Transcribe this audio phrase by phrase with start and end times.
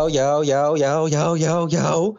[0.00, 2.18] Yo, yo, yo, yo, yo, yo, yo.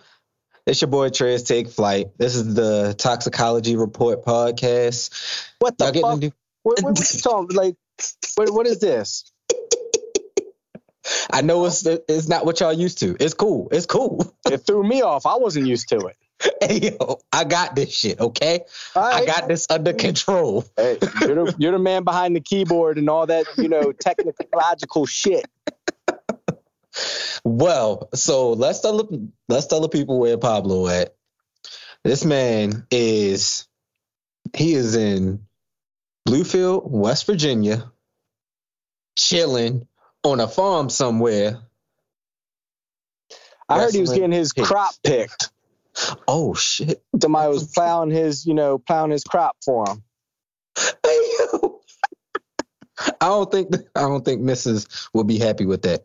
[0.68, 2.16] It's your boy Trez Take Flight.
[2.16, 5.50] This is the Toxicology Report podcast.
[5.58, 6.20] What the Y'all fuck?
[6.20, 7.58] getting What, what, what you talking?
[7.58, 7.76] Like,
[8.36, 9.32] what, what is this?
[11.32, 13.18] I know it's it's not what y'all used to.
[13.20, 13.70] It's cool.
[13.72, 14.32] It's cool.
[14.46, 15.26] It threw me off.
[15.26, 16.18] I wasn't used to it.
[16.62, 18.20] hey yo, I got this shit.
[18.20, 18.60] Okay,
[18.96, 20.66] All I got this under control.
[20.78, 25.08] Hey, you're the, you're the man behind the keyboard and all that, you know, technological
[25.08, 25.48] shit.
[27.44, 31.16] Well, so let's tell the, let's tell the people where Pablo at.
[32.04, 33.68] This man is
[34.56, 35.46] he is in
[36.28, 37.92] Bluefield, West Virginia,
[39.18, 39.88] chilling
[40.24, 41.60] on a farm somewhere.
[43.70, 45.52] I heard he was getting his crop picked.
[46.28, 47.04] Oh shit!
[47.22, 50.04] Somebody was plowing his, you know, plowing his crop for him.
[51.04, 51.82] Hey, yo.
[53.22, 55.10] I don't think I don't think Mrs.
[55.14, 56.04] will be happy with that.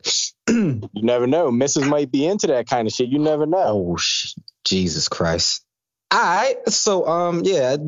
[0.95, 1.50] You never know.
[1.50, 1.89] Mrs.
[1.89, 3.11] might be into that kind of shit.
[3.11, 3.92] You never know.
[3.92, 4.34] Oh sh-
[4.67, 5.64] Jesus Christ.
[6.12, 6.56] All right.
[6.70, 7.78] So um yeah.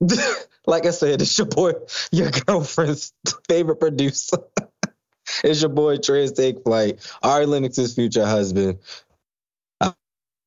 [0.66, 1.74] like I said, it's your boy,
[2.12, 3.14] your girlfriend's
[3.48, 4.38] favorite producer.
[5.44, 8.78] it's your boy Trez Take Flight, Ari Lennox's future husband.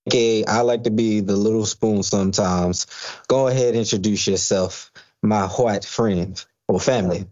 [0.08, 2.88] Okay, I like to be the little spoon sometimes.
[3.28, 4.92] Go ahead, introduce yourself,
[5.23, 7.28] my white friend or family.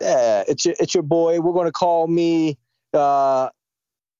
[0.00, 1.40] Yeah, it's your, it's your boy.
[1.40, 2.58] We're gonna call me
[2.92, 3.48] uh,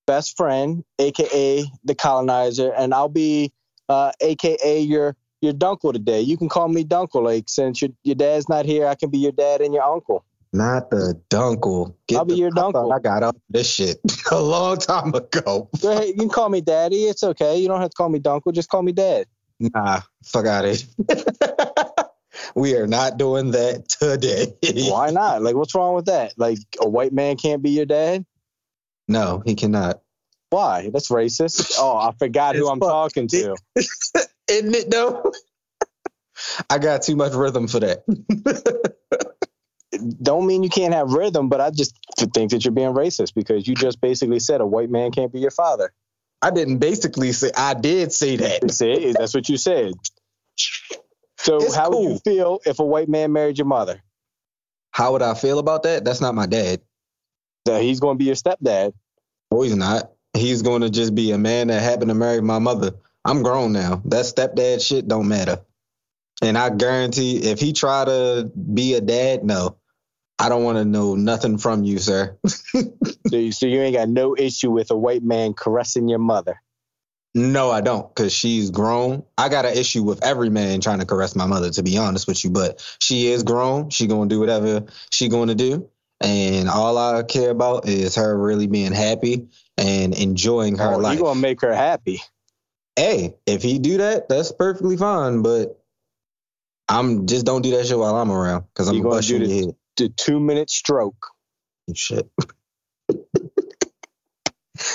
[0.07, 3.51] best friend, aka the colonizer, and I'll be
[3.89, 6.21] uh, aka your your dunkle today.
[6.21, 7.23] You can call me dunkle.
[7.23, 10.25] Like since your your dad's not here, I can be your dad and your uncle.
[10.55, 11.95] Not the dunkle.
[12.07, 12.93] Get I'll be the- your I dunkle.
[12.95, 13.97] I got off this shit
[14.31, 15.69] a long time ago.
[15.81, 17.05] You can call me daddy.
[17.05, 17.57] It's okay.
[17.57, 18.53] You don't have to call me dunkle.
[18.53, 19.25] Just call me dad.
[19.59, 21.25] Nah, fuck out of here.
[22.55, 24.53] we are not doing that today.
[24.89, 25.41] Why not?
[25.41, 26.33] Like, what's wrong with that?
[26.37, 28.25] Like, a white man can't be your dad?
[29.07, 30.01] No, he cannot.
[30.49, 30.89] Why?
[30.91, 31.75] That's racist.
[31.79, 33.55] Oh, I forgot who I'm fuck- talking to.
[33.75, 35.31] Isn't it though?
[36.69, 38.03] I got too much rhythm for that.
[40.21, 41.95] don't mean you can't have rhythm, but I just
[42.33, 45.39] think that you're being racist because you just basically said a white man can't be
[45.39, 45.91] your father.
[46.41, 48.69] I didn't basically say I did say that.
[48.71, 49.93] See, that's what you said.
[51.43, 54.01] So It's how would you feel if a white man married your mother?
[54.91, 56.05] How would I feel about that?
[56.05, 56.81] That's not my dad.
[57.65, 58.93] That he's going to be your stepdad.
[59.51, 60.11] Oh, he's not.
[60.33, 62.91] He's going to just be a man that happened to marry my mother.
[63.25, 64.01] I'm grown now.
[64.05, 65.61] That stepdad shit don't matter.
[66.41, 69.77] And I guarantee if he try to be a dad, no.
[70.39, 72.37] I don't want to know nothing from you, sir.
[73.29, 76.61] So you, so you ain't got no issue with a white man caressing your mother.
[77.35, 79.23] No, I don't, because she's grown.
[79.37, 82.27] I got an issue with every man trying to caress my mother, to be honest
[82.27, 82.51] with you.
[82.51, 83.89] But she is grown.
[83.89, 85.89] She gonna do whatever she gonna do,
[86.21, 91.15] and all I care about is her really being happy and enjoying her Oh, life.
[91.17, 92.21] you going to make her happy.
[92.95, 95.41] hey, if he do that, that's perfectly fine.
[95.41, 95.79] But
[96.87, 99.27] I'm just don't do that shit while I'm around, because I'm You gonna gonna bust
[99.29, 101.27] do the- The two minute stroke.
[101.95, 102.29] shit.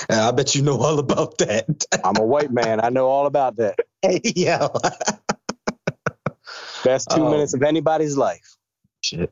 [0.07, 1.85] And I bet you know all about that.
[2.03, 2.79] I'm a white man.
[2.83, 3.79] I know all about that.
[4.01, 4.69] hey, yo.
[6.83, 7.31] Best two Oh.
[7.31, 8.55] minutes of anybody's life.
[9.01, 9.31] Shit.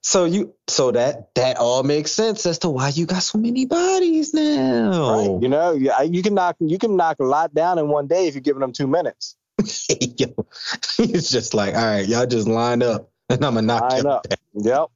[0.00, 3.66] So you, so that that all makes sense as to why you got so many
[3.66, 5.16] bodies now.
[5.16, 5.42] Right.
[5.42, 8.26] You know, yeah, you can knock you can knock a lot down in one day
[8.26, 9.36] if you're giving them two minutes.
[9.90, 10.28] Yo,
[10.98, 14.10] it's just like, all right, y'all just line up, and I'm gonna knock Line you
[14.10, 14.26] up.
[14.54, 14.86] Yep.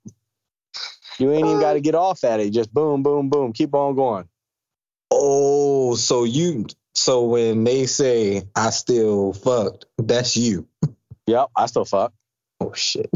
[1.23, 2.51] You ain't even got to uh, get off at it.
[2.51, 3.53] Just boom, boom, boom.
[3.53, 4.29] Keep on going.
[5.13, 10.67] Oh, so you, so when they say I still fucked, that's you.
[11.29, 11.51] Yep.
[11.57, 12.13] I still fuck.
[12.61, 13.09] Oh shit.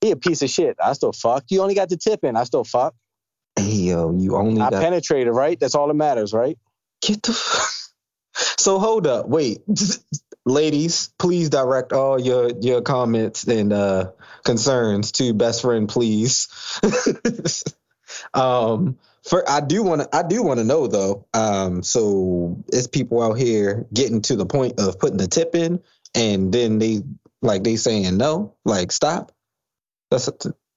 [0.00, 0.76] He a piece of shit.
[0.82, 1.44] I still fuck.
[1.50, 2.36] You only got the tip in.
[2.36, 2.96] I still fuck.
[3.54, 5.60] Hey, yo, you only I got penetrated, right?
[5.60, 6.58] That's all that matters, right?
[7.00, 7.30] get the.
[7.32, 7.78] f-
[8.58, 9.58] So hold up, wait,
[10.44, 14.10] ladies, please direct all your your comments and uh
[14.44, 16.48] concerns to best friend, please.
[18.34, 21.26] um, for I do want to I do want to know though.
[21.32, 25.80] Um, so it's people out here getting to the point of putting the tip in,
[26.14, 27.02] and then they
[27.40, 29.32] like they saying no, like stop.
[30.10, 30.28] That's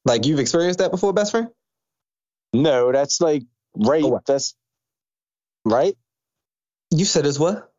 [0.06, 1.50] like you've experienced that before, best friend.
[2.54, 3.44] No, that's like
[3.76, 4.06] rape.
[4.06, 4.22] Oh?
[4.26, 4.56] That's
[5.66, 5.96] right.
[6.92, 7.72] You said as what?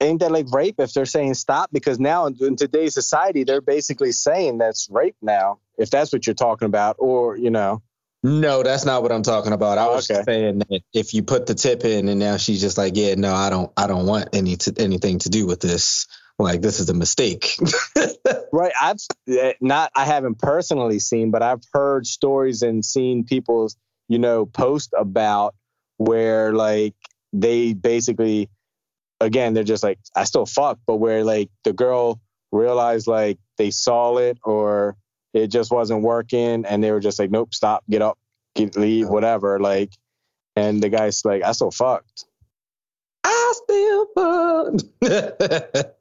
[0.00, 1.70] Ain't that like rape if they're saying stop?
[1.72, 6.26] Because now in, in today's society, they're basically saying that's rape now, if that's what
[6.26, 7.82] you're talking about, or, you know,
[8.22, 9.78] No, that's not what I'm talking about.
[9.78, 10.22] I was okay.
[10.24, 13.34] saying that if you put the tip in and now she's just like, yeah, no,
[13.34, 16.06] I don't, I don't want any to, anything to do with this.
[16.38, 17.56] Like this is a mistake.
[18.52, 18.72] Right.
[18.80, 18.96] I've
[19.28, 23.70] eh, not, I haven't personally seen, but I've heard stories and seen people,
[24.08, 25.54] you know, post about
[25.98, 26.94] where like
[27.32, 28.48] they basically
[29.20, 32.20] again they're just like I still fuck, but where like the girl
[32.52, 34.96] realized like they saw it or
[35.32, 38.18] it just wasn't working and they were just like, Nope, stop, get up,
[38.54, 39.60] get leave, whatever.
[39.60, 39.92] Like
[40.56, 42.24] and the guy's like, I still fucked.
[43.22, 44.84] I still fucked.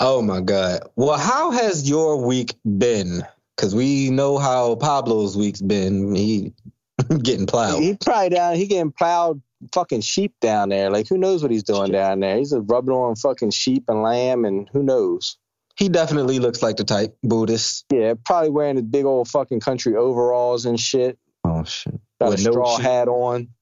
[0.00, 0.80] oh my God.
[0.96, 3.22] Well, how has your week been?
[3.56, 6.14] Because we know how Pablo's week's been.
[6.14, 6.52] He
[7.22, 7.82] getting plowed.
[7.82, 8.56] He probably down.
[8.56, 9.42] He getting plowed
[9.74, 10.90] fucking sheep down there.
[10.90, 12.36] Like who knows what he's doing down there?
[12.36, 15.36] He's rubbing on fucking sheep and lamb, and who knows?
[15.76, 17.86] He definitely looks like the type Buddhist.
[17.92, 21.18] Yeah, probably wearing his big old fucking country overalls and shit.
[21.44, 21.98] Oh shit!
[22.20, 23.48] Got With a no straw hat on.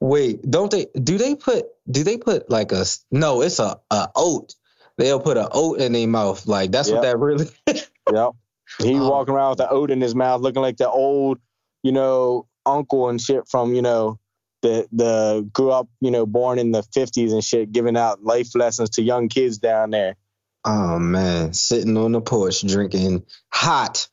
[0.00, 0.86] Wait, don't they?
[1.02, 1.64] Do they put?
[1.90, 2.84] Do they put like a?
[3.10, 4.54] No, it's a, a oat.
[4.98, 6.46] They'll put an oat in their mouth.
[6.46, 7.46] Like that's what that really.
[8.12, 8.30] Yep.
[8.78, 9.10] He Oh.
[9.10, 11.38] walking around with the oat in his mouth, looking like the old,
[11.82, 14.18] you know, uncle and shit from you know,
[14.62, 18.54] the the grew up, you know, born in the fifties and shit, giving out life
[18.54, 20.16] lessons to young kids down there.
[20.64, 24.08] oh man, sitting on the porch drinking hot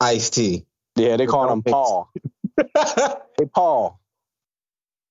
[0.00, 0.66] iced tea.
[0.96, 2.10] Yeah, they call him Paul.
[3.36, 3.98] Hey, Paul.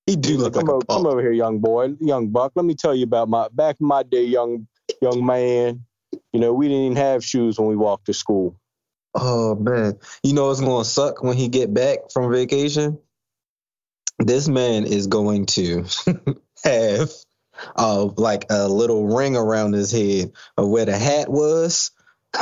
[0.05, 2.53] he do look come, like over, come over here, young boy, young buck.
[2.55, 4.65] Let me tell you about my back in my day, young
[5.01, 5.83] young man.
[6.31, 8.55] You know, we didn't even have shoes when we walked to school.
[9.15, 12.99] Oh man, you know it's gonna suck when he get back from vacation.
[14.19, 15.85] This man is going to
[16.63, 17.11] have
[17.75, 21.91] uh like a little ring around his head of where the hat was.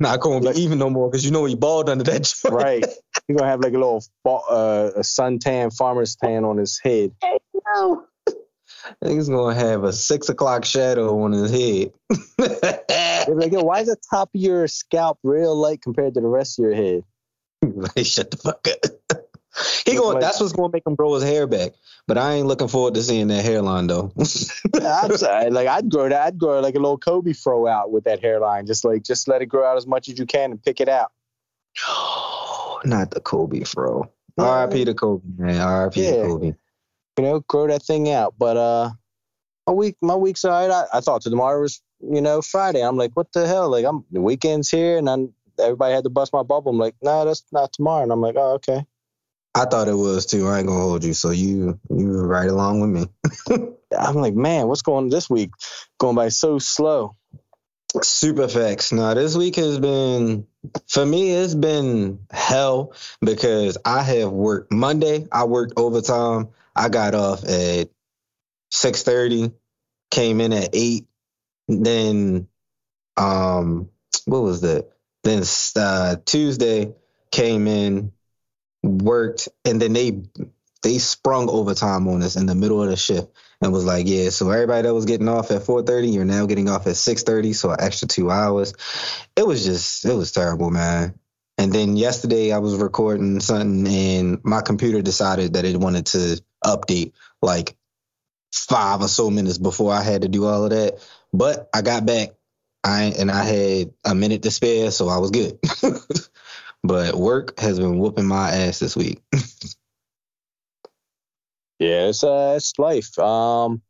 [0.00, 2.54] Not going to be even no more because you know he bald under that joint.
[2.54, 2.84] Right.
[3.26, 7.12] He's gonna have like a little uh, a suntan, farmer's tan on his head.
[7.74, 8.04] No.
[9.04, 11.92] He's gonna have a six o'clock shadow on his head.
[12.38, 16.58] Like, yo, why is the top of your scalp real light compared to the rest
[16.58, 17.04] of your head?
[17.62, 19.22] like, shut the fuck up.
[19.86, 20.14] He going.
[20.14, 21.72] like- that's what's gonna make him grow his hair back.
[22.06, 24.12] But I ain't looking forward to seeing that hairline though.
[24.18, 26.20] I'd say, like I'd grow that.
[26.26, 28.66] I'd grow like a little Kobe fro out with that hairline.
[28.66, 30.88] Just like just let it grow out as much as you can and pick it
[30.88, 31.12] out.
[32.84, 34.10] Not the Kobe fro.
[34.36, 34.84] R.I.P.
[34.84, 35.60] to Kobe, man.
[35.60, 36.04] R.I.P.
[36.04, 36.10] Yeah.
[36.10, 36.54] to Kobe.
[37.18, 38.34] You know, grow that thing out.
[38.38, 38.90] But uh,
[39.66, 40.70] my week, my week's all right.
[40.70, 42.82] I, I thought tomorrow was, you know, Friday.
[42.82, 43.70] I'm like, what the hell?
[43.70, 46.72] Like, I'm the weekend's here, and then everybody had to bust my bubble.
[46.72, 48.02] I'm like, no, that's not tomorrow.
[48.02, 48.84] And I'm like, oh, okay.
[49.54, 50.48] I thought it was too.
[50.48, 51.14] I ain't gonna hold you.
[51.14, 53.66] So you you were right along with me.
[53.98, 55.50] I'm like, man, what's going on this week?
[55.98, 57.16] Going by so slow.
[58.02, 58.90] Super facts.
[58.90, 60.48] Now this week has been
[60.88, 61.30] for me.
[61.30, 65.28] It's been hell because I have worked Monday.
[65.30, 66.48] I worked overtime.
[66.76, 67.90] I got off at
[68.70, 69.52] six thirty.
[70.10, 71.06] Came in at eight.
[71.66, 72.48] Then,
[73.16, 73.88] um,
[74.26, 74.90] what was that?
[75.24, 75.42] Then
[75.76, 76.94] uh, Tuesday
[77.30, 78.12] came in,
[78.82, 80.22] worked, and then they
[80.82, 83.28] they sprung overtime on us in the middle of the shift
[83.62, 86.68] and was like, yeah, so everybody that was getting off at 4:30, you're now getting
[86.68, 88.74] off at 6:30, so an extra 2 hours.
[89.34, 91.18] It was just it was terrible, man.
[91.56, 96.42] And then yesterday I was recording something and my computer decided that it wanted to
[96.64, 97.76] update like
[98.52, 101.06] 5 or so minutes before I had to do all of that.
[101.32, 102.30] But I got back
[102.84, 105.58] I and I had a minute to spare, so I was good.
[106.84, 109.22] but work has been whooping my ass this week.
[111.80, 113.18] Yeah, it's uh, it's life.
[113.18, 113.82] Um,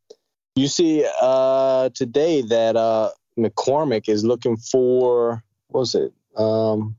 [0.56, 6.12] you see, uh, today that uh McCormick is looking for what was it?
[6.35, 6.97] Um,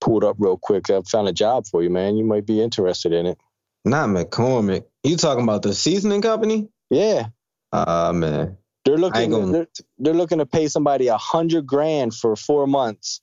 [0.00, 0.90] pull it up real quick.
[0.90, 2.16] I found a job for you, man.
[2.16, 3.38] You might be interested in it.
[3.84, 4.84] Not McCormick.
[5.02, 6.68] You talking about the seasoning company?
[6.90, 7.28] Yeah,
[7.72, 8.56] Ah man.
[8.84, 9.30] they're looking.
[9.30, 9.66] gonna- They're,
[9.98, 13.20] they're looking to pay somebody a hundred grand for four months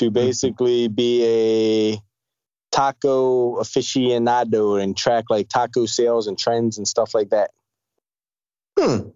[0.00, 0.04] Mm-hmm.
[0.06, 2.00] to basically be a
[2.70, 7.50] taco aficionado and track like taco sales and trends and stuff like that.
[8.78, 9.08] Hmm.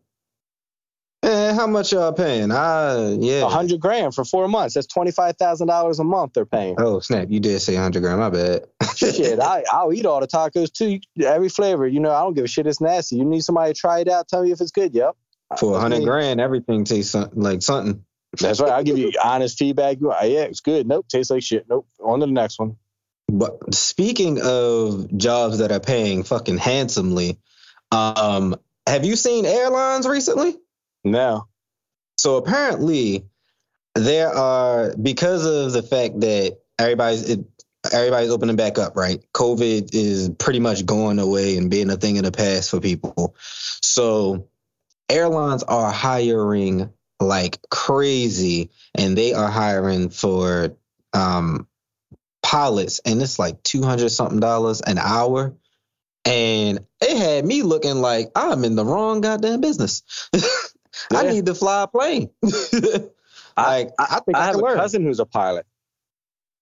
[1.25, 2.50] Eh, how much y'all paying?
[2.50, 3.43] Ah, yeah.
[3.45, 4.75] A hundred grand for four months.
[4.75, 6.75] That's twenty five thousand dollars a month they're paying.
[6.79, 7.29] Oh snap!
[7.31, 8.19] You did say hundred grand.
[8.19, 8.64] My bad.
[8.97, 10.99] shit, I, I'll eat all the tacos too.
[11.25, 12.67] Every flavor, you know, I don't give a shit.
[12.67, 13.17] It's nasty.
[13.17, 14.26] You need somebody to try it out.
[14.26, 14.95] Tell me if it's good.
[14.95, 15.14] Yep.
[15.61, 18.05] For a hundred grand, everything tastes like something.
[18.41, 18.73] That's right.
[18.73, 20.00] I'll give you honest feedback.
[20.00, 20.88] You- Yeah, it's good.
[20.88, 21.07] Nope.
[21.09, 21.67] Tastes like shit.
[21.69, 21.87] Nope.
[22.02, 22.76] On to the next one.
[23.29, 27.38] But speaking of jobs that are paying fucking handsomely,
[27.93, 28.57] um,
[28.88, 30.57] have you seen airlines recently?
[31.04, 31.49] No.
[32.16, 33.26] So apparently,
[33.94, 37.40] there are because of the fact that everybody's it,
[37.92, 39.21] everybody's opening back up, right?
[39.35, 43.37] COVID is pretty much going away and being a thing of the past for people.
[43.38, 44.49] So
[45.09, 46.90] airlines are hiring
[47.21, 50.76] like crazy, and they are hiring for
[51.12, 51.66] um
[52.42, 55.54] pilots, and it's like two hundred something dollars an hour.
[56.25, 60.02] And it had me looking like I'm in the wrong goddamn business.
[61.11, 62.30] I need to fly a plane.
[62.42, 62.54] like
[63.56, 64.76] I, I, think I, I have a learn.
[64.76, 65.66] cousin who's a pilot.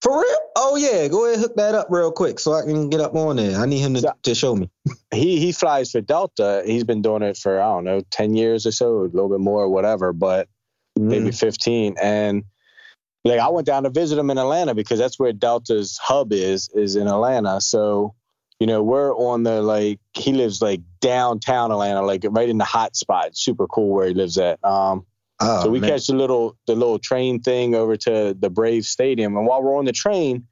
[0.03, 0.39] For real?
[0.57, 3.37] Oh yeah, go ahead hook that up real quick so I can get up on
[3.37, 3.61] there.
[3.61, 4.71] I need him to, to show me.
[5.15, 6.63] he he flies for Delta.
[6.65, 9.41] He's been doing it for I don't know ten years or so, a little bit
[9.41, 10.49] more, whatever, but
[10.99, 11.03] mm.
[11.03, 11.97] maybe fifteen.
[12.01, 12.45] And
[13.25, 16.71] like I went down to visit him in Atlanta because that's where Delta's hub is
[16.75, 17.61] is in Atlanta.
[17.61, 18.15] So
[18.61, 22.65] you know we're on the like he lives like downtown Atlanta, like right in the
[22.65, 23.37] hot spot.
[23.37, 24.63] Super cool where he lives at.
[24.65, 25.07] Um,
[25.41, 25.91] Oh, so we man.
[25.91, 29.77] catch the little the little train thing over to the Brave Stadium, and while we're
[29.77, 30.47] on the train,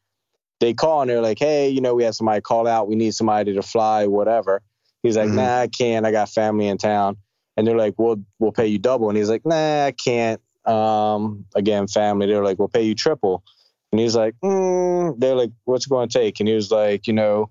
[0.61, 2.89] they call and they're like, "Hey, you know, we have somebody call out.
[2.89, 4.63] We need somebody to fly, whatever."
[5.03, 5.37] He's like, mm-hmm.
[5.37, 6.07] "Nah, I can't.
[6.07, 7.19] I got family in town."
[7.57, 10.41] And they're like, "We'll we'll pay you double." And he's like, "Nah, I can't.
[10.65, 13.45] Um, again, family." They're like, "We'll pay you triple."
[13.93, 15.21] And he's like, mm.
[15.21, 17.51] "They're like, what's it going to take?" And he was like, "You know."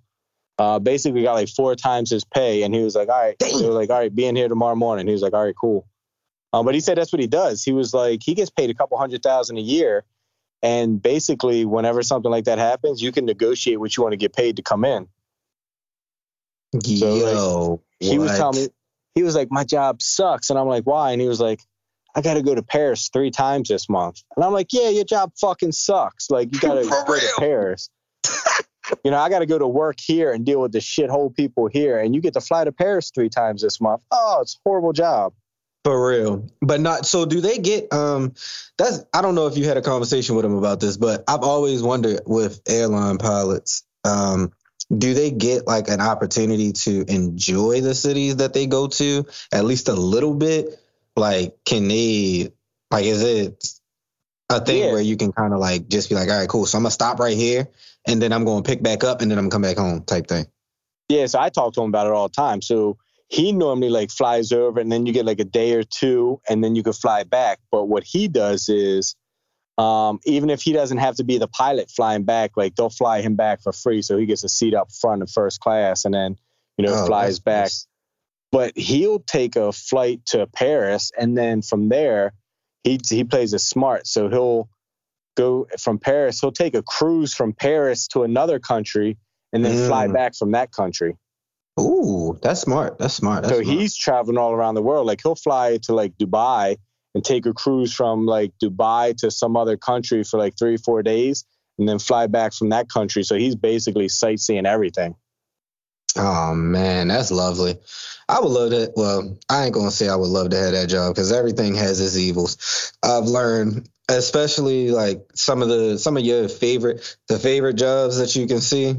[0.60, 3.52] Uh, basically got like four times his pay, and he was like, "All right." They
[3.68, 5.88] were like, "All right, being here tomorrow morning." He was like, "All right, cool."
[6.54, 7.64] Um, but he said that's what he does.
[7.64, 10.06] He was like, he gets paid a couple hundred thousand a year.
[10.64, 14.34] And basically, whenever something like that happens, you can negotiate what you want to get
[14.34, 15.08] paid to come in.
[16.82, 18.70] So, Yo, like, he was telling me,
[19.14, 20.50] he was like, my job sucks.
[20.50, 21.12] And I'm like, why?
[21.12, 21.62] And he was like,
[22.16, 24.24] I got to go to Paris three times this month.
[24.36, 26.32] And I'm like, yeah, your job fucking sucks.
[26.32, 27.90] Like, you got to go to Paris.
[29.04, 31.68] you know, I got to go to work here and deal with the shithole people
[31.68, 32.00] here.
[32.00, 34.02] And you get to fly to Paris three times this month.
[34.12, 35.34] Oh, it's horrible job.
[35.84, 36.50] For real.
[36.62, 38.34] But not so do they get um
[38.78, 41.44] that's I don't know if you had a conversation with them about this, but I've
[41.44, 44.52] always wondered with airline pilots, um,
[44.96, 49.64] do they get like an opportunity to enjoy the cities that they go to at
[49.64, 50.78] least a little bit?
[51.16, 52.52] Like can they
[52.92, 53.77] like is it
[54.50, 54.92] a thing yeah.
[54.92, 56.66] where you can kind of like just be like, all right, cool.
[56.66, 57.68] So I'm gonna stop right here
[58.08, 60.28] and then I'm gonna pick back up and then I'm gonna come back home type
[60.28, 60.46] thing.
[61.10, 62.62] Yeah, so I talk to him about it all the time.
[62.62, 62.98] So
[63.30, 66.64] he normally like flies over and then you get like a day or two and
[66.64, 67.60] then you can fly back.
[67.72, 69.16] But what he does is,
[69.78, 73.22] um, even if he doesn't have to be the pilot flying back, like they'll fly
[73.22, 74.02] him back for free.
[74.02, 76.38] So he gets a seat up front in first class and then,
[76.78, 77.66] you know, oh, flies back.
[77.66, 77.88] Nice.
[78.52, 82.34] But he'll take a flight to Paris and then from there,
[82.88, 84.08] he, he plays it smart.
[84.08, 84.70] So he'll
[85.36, 89.18] go from Paris, he'll take a cruise from Paris to another country
[89.54, 89.88] and then mm.
[89.88, 91.16] fly back from that country.
[91.80, 92.98] Ooh, that's smart.
[92.98, 93.44] That's smart.
[93.44, 93.80] That's so smart.
[93.80, 95.06] he's traveling all around the world.
[95.06, 96.78] Like he'll fly to like Dubai
[97.14, 101.04] and take a cruise from like Dubai to some other country for like three, four
[101.04, 101.46] days,
[101.78, 103.24] and then fly back from that country.
[103.24, 105.16] So he's basically sightseeing everything.
[106.18, 107.80] Oh man, that's lovely.
[108.30, 108.92] I would love to.
[108.96, 112.00] Well, I ain't gonna say I would love to have that job because everything has
[112.02, 112.94] its evils.
[113.04, 118.36] I've learned, especially like some of the some of your favorite the favorite jobs that
[118.36, 118.96] you can see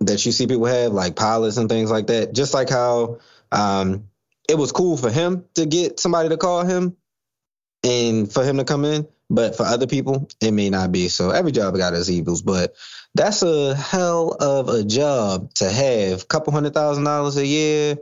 [0.00, 2.34] that you see people have, like pilots and things like that.
[2.34, 3.20] Just like how
[3.52, 4.08] um,
[4.48, 6.96] it was cool for him to get somebody to call him
[7.84, 11.08] and for him to come in, but for other people, it may not be.
[11.08, 12.74] So every job got its evils, but
[13.14, 16.28] that's a hell of a job to have.
[16.28, 17.96] Couple hundred thousand dollars a year.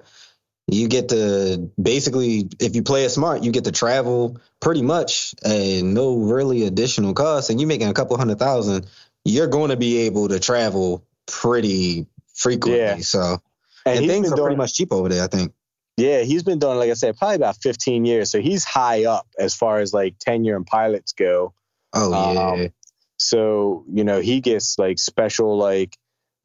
[0.66, 5.34] You get to basically, if you play it smart, you get to travel pretty much
[5.44, 7.50] and no really additional costs.
[7.50, 8.86] And you're making a couple hundred thousand,
[9.24, 12.80] you're going to be able to travel pretty frequently.
[12.80, 12.96] Yeah.
[12.98, 13.42] So
[13.84, 15.52] and, and things are doing, pretty much cheap over there, I think.
[15.96, 18.30] Yeah, he's been doing, like I said, probably about 15 years.
[18.30, 21.54] So he's high up as far as like tenure and pilots go.
[21.92, 22.40] Oh yeah.
[22.40, 22.72] Um,
[23.16, 25.96] so you know he gets like special like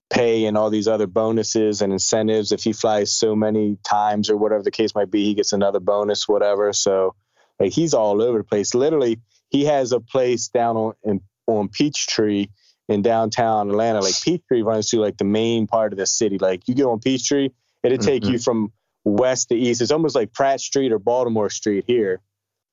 [0.09, 4.37] pay and all these other bonuses and incentives if he flies so many times or
[4.37, 5.25] whatever the case might be.
[5.25, 6.73] He gets another bonus, whatever.
[6.73, 7.15] So
[7.59, 8.73] like he's all over the place.
[8.73, 12.47] Literally, he has a place down on in, on Peachtree
[12.87, 13.99] in downtown Atlanta.
[13.99, 16.37] Like Peachtree runs through like the main part of the city.
[16.37, 17.49] Like you get on Peachtree,
[17.83, 18.33] it'll take mm-hmm.
[18.33, 18.71] you from
[19.03, 19.81] west to east.
[19.81, 22.21] It's almost like Pratt Street or Baltimore Street here.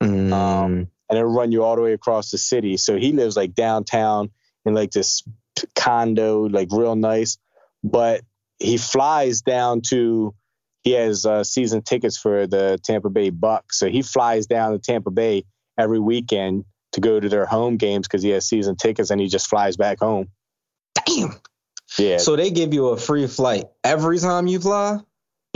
[0.02, 0.33] Mm.
[0.33, 0.73] Um,
[1.09, 2.76] and it'll run you all the way across the city.
[2.76, 4.30] So he lives like downtown
[4.64, 5.23] in like this
[5.75, 7.38] condo, like real nice.
[7.85, 8.23] But
[8.59, 10.35] he flies down to
[10.83, 13.78] he has uh, season tickets for the Tampa Bay Bucks.
[13.78, 15.45] So he flies down to Tampa Bay
[15.78, 19.26] every weekend to go to their home games because he has season tickets and he
[19.26, 20.28] just flies back home.
[21.06, 21.40] Damn.
[21.99, 22.18] Yeah.
[22.18, 24.99] So they give you a free flight every time you fly.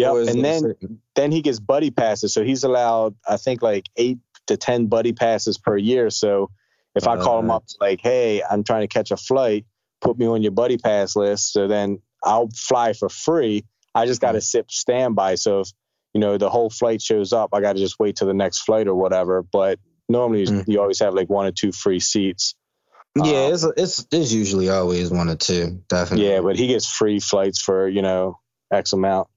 [0.00, 1.00] Yeah, and then certain?
[1.14, 2.32] then he gets buddy passes.
[2.32, 6.10] So he's allowed, I think, like eight to ten buddy passes per year.
[6.10, 6.50] So
[6.94, 9.64] if I call him up like, "Hey, I'm trying to catch a flight,
[10.00, 13.64] put me on your buddy pass list," so then I'll fly for free.
[13.94, 15.36] I just got to sit standby.
[15.36, 15.68] So if
[16.14, 18.60] you know the whole flight shows up, I got to just wait till the next
[18.60, 19.42] flight or whatever.
[19.42, 19.78] But
[20.08, 20.64] normally mm.
[20.66, 22.54] you always have like one or two free seats.
[23.16, 26.28] Yeah, Um, it's it's it's usually always one or two, definitely.
[26.28, 28.38] yeah, but he gets free flights for you know
[28.72, 29.28] X amount.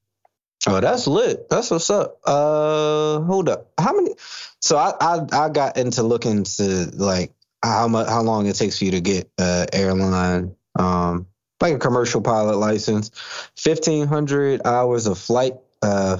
[0.67, 1.49] Oh, that's lit.
[1.49, 2.19] That's what's up.
[2.25, 3.71] Uh, hold up.
[3.77, 4.15] How many?
[4.61, 8.77] So I I, I got into looking to like how much how long it takes
[8.77, 11.27] for you to get uh airline um
[11.59, 13.11] like a commercial pilot license.
[13.57, 16.19] Fifteen hundred hours of flight uh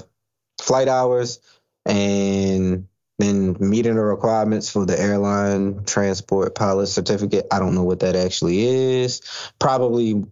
[0.62, 1.39] flight hours
[1.85, 2.88] and
[3.19, 7.47] then meeting the requirements for the airline transport pilot certificate.
[7.51, 9.21] I don't know what that actually is.
[9.59, 10.25] Probably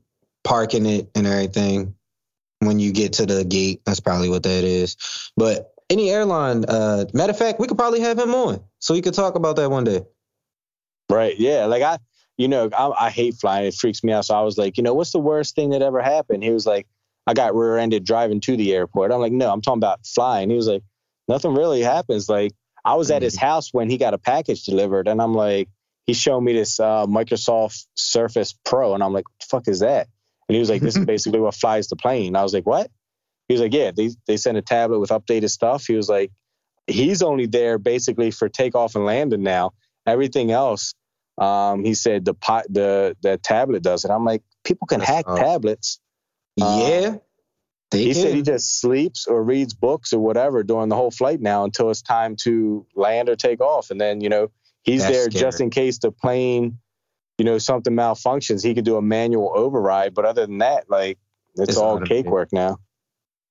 [0.43, 1.95] parking it and everything
[2.61, 3.81] when you get to the gate.
[3.85, 4.95] That's probably what that is.
[5.35, 9.01] But any airline, uh, matter of fact, we could probably have him on so he
[9.01, 10.01] could talk about that one day.
[11.09, 11.37] Right.
[11.37, 11.65] Yeah.
[11.65, 11.97] Like I,
[12.37, 13.65] you know, I, I hate flying.
[13.65, 14.25] It freaks me out.
[14.25, 16.43] So I was like, you know, what's the worst thing that ever happened?
[16.43, 16.87] He was like,
[17.27, 19.11] I got rear-ended driving to the airport.
[19.11, 20.49] I'm like, no, I'm talking about flying.
[20.49, 20.83] He was like,
[21.27, 22.29] nothing really happens.
[22.29, 22.51] Like
[22.83, 25.69] I was at his house when he got a package delivered, and I'm like,
[26.07, 30.07] he showed me this uh, Microsoft Surface Pro, and I'm like, the fuck is that?
[30.51, 32.35] And he was like, this is basically what flies the plane.
[32.37, 32.91] I was like, what?
[33.49, 35.85] He was like, yeah, they they sent a tablet with updated stuff.
[35.87, 36.31] He was like,
[36.87, 39.73] he's only there basically for takeoff and landing now.
[40.07, 40.95] Everything else,
[41.39, 44.11] um, he said the pot the the tablet does it.
[44.11, 45.35] I'm like, people can hack awesome.
[45.35, 45.99] tablets.
[46.61, 47.15] Uh, yeah,
[47.91, 48.13] they He can.
[48.13, 51.91] said he just sleeps or reads books or whatever during the whole flight now until
[51.91, 53.91] it's time to land or take off.
[53.91, 54.49] And then, you know,
[54.83, 55.41] he's That's there scary.
[55.41, 56.79] just in case the plane,
[57.41, 58.63] you know, something malfunctions.
[58.63, 60.13] He could do a manual override.
[60.13, 61.17] But other than that, like,
[61.55, 62.25] it's, It's all automated.
[62.25, 62.77] cake work now.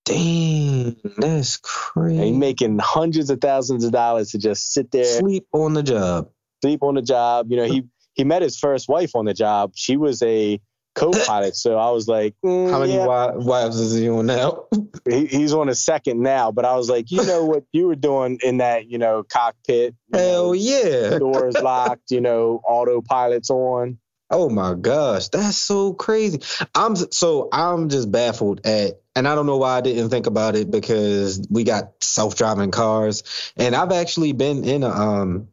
[0.05, 2.33] Dang, that's And he's crazy.
[2.33, 6.31] making hundreds of thousands of dollars to just sit there, Sleep on the job.
[6.63, 7.51] sleep on the job.
[7.51, 7.83] You know, he
[8.15, 9.73] he met his first wife on the job.
[9.75, 10.61] She was a
[11.01, 11.57] co-pilot.
[11.57, 13.07] so I was like, mm, How many yeah.
[13.07, 14.67] wives is he on now?
[15.09, 17.97] he, he's on a second now, but I was like, you know what you were
[17.97, 19.95] doing in that, you know, cockpit.
[20.13, 21.19] you know, Hell yeah.
[21.19, 23.99] doors locked, you know, autopilot's on.
[24.33, 26.41] Oh my gosh, that's so crazy.
[26.73, 30.55] I'm so I'm just baffled at, and I don't know why I didn't think about
[30.55, 33.25] it because we got self-driving cars,
[33.57, 35.49] and I've actually been in a um,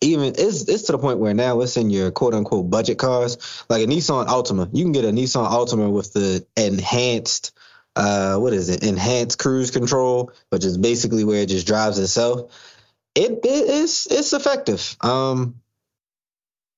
[0.00, 3.64] even it's it's to the point where now it's in your quote unquote budget cars,
[3.68, 4.68] like a Nissan Altima.
[4.72, 7.52] You can get a Nissan Altima with the enhanced,
[7.96, 8.84] uh, what is it?
[8.84, 12.52] Enhanced cruise control, which is basically where it just drives itself.
[13.14, 14.96] It, it is it's effective.
[15.00, 15.60] Um,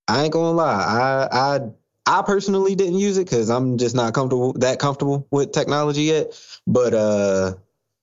[0.08, 1.28] I ain't gonna lie.
[1.32, 1.60] I I
[2.06, 6.38] I personally didn't use it because I'm just not comfortable that comfortable with technology yet.
[6.66, 7.54] But uh,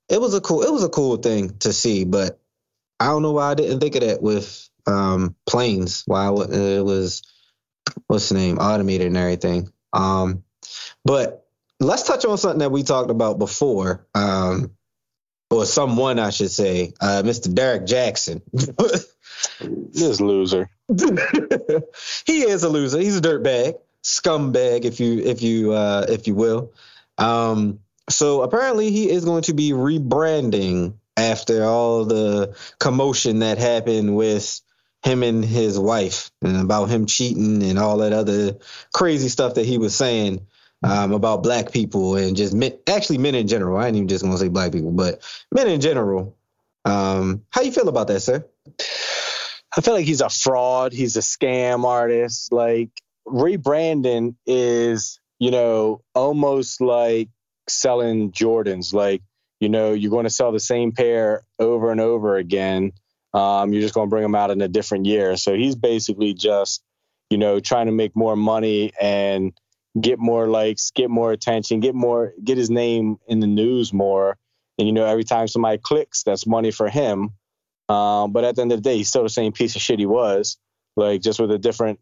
[0.10, 2.04] it was a cool it was a cool thing to see.
[2.04, 2.40] But
[3.00, 6.04] I don't know why I didn't think of that with um planes.
[6.06, 7.24] Why it was
[8.08, 9.72] what's the name automated and everything.
[9.92, 10.44] Um,
[11.06, 11.46] but
[11.80, 14.08] let's touch on something that we talked about before.
[14.16, 14.72] Um,
[15.50, 17.54] or someone I should say, uh, Mr.
[17.54, 18.42] Derek Jackson.
[19.62, 20.70] This loser.
[22.26, 23.00] he is a loser.
[23.00, 26.74] He's a dirtbag, scumbag, if you if you uh, if you will.
[27.18, 34.16] Um, so apparently he is going to be rebranding after all the commotion that happened
[34.16, 34.62] with
[35.04, 38.58] him and his wife and about him cheating and all that other
[38.94, 40.46] crazy stuff that he was saying
[40.84, 43.78] um, about black people and just men, actually men in general.
[43.78, 46.38] I ain't even just gonna say black people, but men in general.
[46.86, 48.46] Um, how you feel about that, sir?
[49.76, 50.94] I feel like he's a fraud.
[50.94, 52.52] He's a scam artist.
[52.52, 52.90] Like
[53.28, 57.30] rebranding is, you know, almost like
[57.68, 58.94] selling Jordans.
[58.94, 59.22] Like,
[59.60, 62.92] you know, you're going to sell the same pair over and over again.
[63.34, 65.38] Um, you're just going to bring them out in a different year.
[65.38, 66.84] So he's basically just,
[67.30, 69.54] you know, trying to make more money and
[70.00, 74.38] get more likes, get more attention, get more, get his name in the news more.
[74.78, 77.32] And you know, every time somebody clicks, that's money for him.
[77.90, 80.00] Um, but at the end of the day, he's still the same piece of shit
[80.00, 80.58] he was,
[80.96, 82.00] like just with a different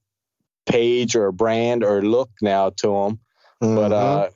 [0.66, 3.20] page or brand or look now to him.
[3.62, 3.94] But Mhm.
[3.94, 4.30] uh,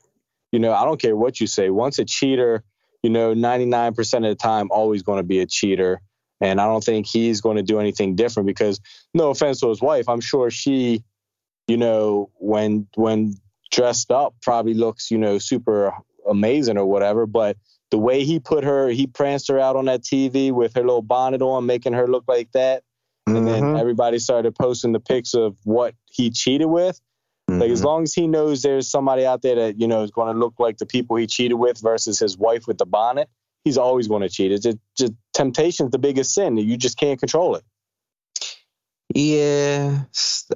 [0.51, 1.69] you know, I don't care what you say.
[1.69, 2.63] Once a cheater,
[3.03, 6.01] you know, 99% of the time, always going to be a cheater.
[6.41, 8.79] And I don't think he's going to do anything different because,
[9.13, 11.03] no offense to his wife, I'm sure she,
[11.67, 13.35] you know, when when
[13.71, 15.93] dressed up, probably looks, you know, super
[16.29, 17.25] amazing or whatever.
[17.25, 17.57] But
[17.91, 21.01] the way he put her, he pranced her out on that TV with her little
[21.01, 22.83] bonnet on, making her look like that.
[23.27, 23.79] And then Mhm.
[23.79, 26.99] everybody started posting the pics of what he cheated with.
[27.47, 27.85] Like as Mhm.
[27.85, 30.55] long as he knows there's somebody out there that you know is going to look
[30.59, 33.29] like the people he cheated with versus his wife with the bonnet,
[33.65, 34.53] he's always going to cheat.
[34.53, 36.55] It's just, just temptation's the biggest sin.
[36.55, 37.63] You just can't control it.
[39.13, 40.03] Yeah,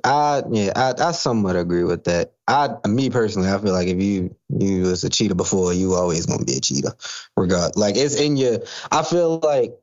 [0.04, 2.34] I yeah, I, I somewhat agree with that.
[2.48, 6.26] I me personally, I feel like if you you was a cheater before, you always
[6.26, 6.92] gonna be a cheater.
[7.38, 8.60] Regard like it's in your.
[8.92, 9.80] I feel like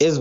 [0.00, 0.18] it's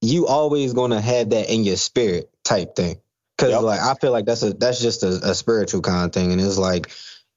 [0.00, 3.00] you always gonna have that in your spirit type thing.
[3.38, 3.62] Cause Yep.
[3.62, 6.40] like I feel like that's a that's just a, a spiritual kind of thing, and
[6.40, 6.92] it's like,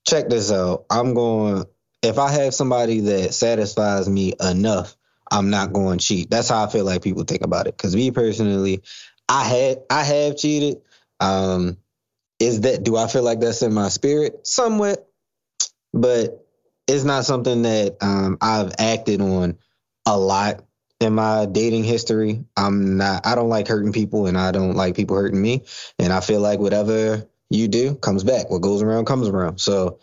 [0.06, 0.86] check this out.
[0.92, 1.66] I'm going
[2.08, 4.96] if I have somebody that satisfies me enough,
[5.32, 6.30] I'm not going to cheat.
[6.30, 7.78] That's how I feel like people think about it.
[7.78, 8.84] Cause me personally,
[9.30, 10.82] I had I have cheated.
[11.20, 11.78] Um,
[12.39, 14.48] is that do I feel like that's in my spirit?
[14.48, 15.10] Somewhat,
[15.93, 16.48] but
[16.88, 19.58] it's not something that um, I've acted on
[20.06, 20.63] a lot
[21.00, 22.46] in my dating history.
[22.56, 23.28] I'm not.
[23.28, 25.65] I don't like hurting people, and I don't like people hurting me.
[26.00, 28.50] And I feel like whatever you do comes back.
[28.50, 29.60] What goes around comes around.
[29.60, 30.00] So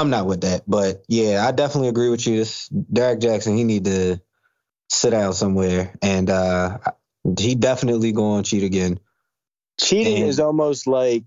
[0.00, 0.62] I'm not with that.
[0.68, 2.36] But yeah, I definitely agree with you.
[2.36, 4.20] This Derek Jackson, he need to
[4.90, 6.78] sit down somewhere, and uh,
[7.38, 9.00] he definitely going to cheat again.
[9.80, 11.24] Cheating And- is almost like,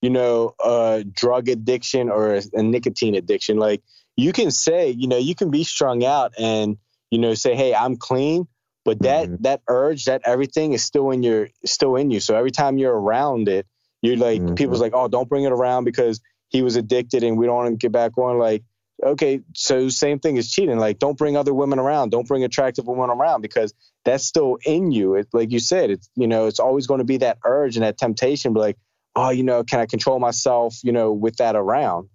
[0.00, 3.58] you know, a drug addiction or a, a nicotine addiction.
[3.58, 3.82] Like
[4.16, 6.76] you can say, you know, you can be strung out and,
[7.10, 8.46] you know, say, hey, I'm clean.
[8.84, 9.42] But that Mhm.
[9.42, 12.18] that urge, that everything is still in your still in you.
[12.18, 13.66] So every time you're around it,
[14.00, 14.56] you're like Mhm.
[14.56, 16.20] people's like, oh, don't bring it around because
[16.52, 18.38] he was addicted and we don't want him to get back on.
[18.38, 18.62] Like,
[19.02, 20.78] okay, so same thing as cheating.
[20.78, 22.10] Like, don't bring other women around.
[22.10, 25.14] Don't bring attractive women around because that's still in you.
[25.14, 27.84] It, like you said, it's you know, it's always going to be that urge and
[27.84, 28.52] that temptation.
[28.52, 28.78] But like,
[29.16, 30.76] oh, you know, can I control myself?
[30.84, 32.08] You know, with that around.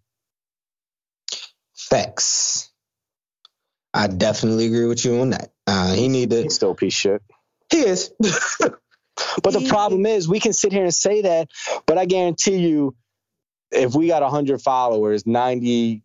[1.76, 2.70] Facts.
[3.94, 5.52] I definitely agree with you on that.
[5.66, 6.44] Uh, he need to.
[6.44, 7.22] He's still a piece shit.
[7.72, 8.12] He is.
[9.42, 11.50] But the problem is, we can sit here and say that,
[11.86, 12.96] but I guarantee you,
[13.72, 16.02] if we got 100 followers, 95%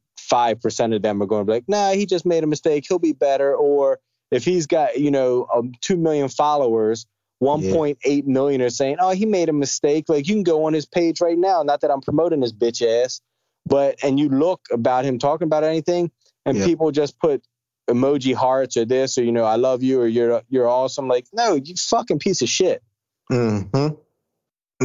[0.94, 2.85] of them are going to be like, nah, he just made a mistake.
[2.88, 3.55] He'll be better.
[3.55, 7.07] Or if he's got, you know, um, 2 million followers,
[7.42, 10.07] 1.8 million are saying, oh, he made a mistake.
[10.09, 11.62] Like, you can go on his page right now.
[11.62, 13.20] Not that I'm promoting his bitch ass,
[13.66, 16.11] but, and you look about him talking about anything,
[16.46, 16.64] and Yeah.
[16.64, 17.44] people just put,
[17.90, 21.27] emoji hearts or this or you know I love you or you're you're awesome like
[21.33, 22.81] no you fucking piece of shit
[23.29, 23.88] hmm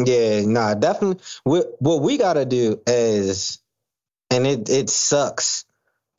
[0.06, 1.24] Yeah, nah, definitely.
[1.44, 3.60] What what we gotta do is,
[4.32, 5.66] and it it sucks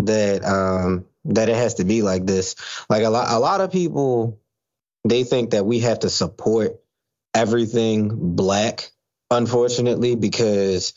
[0.01, 2.57] that um that it has to be like this.
[2.88, 4.41] Like a lot a lot of people,
[5.05, 6.81] they think that we have to support
[7.35, 8.91] everything black,
[9.31, 10.95] unfortunately, because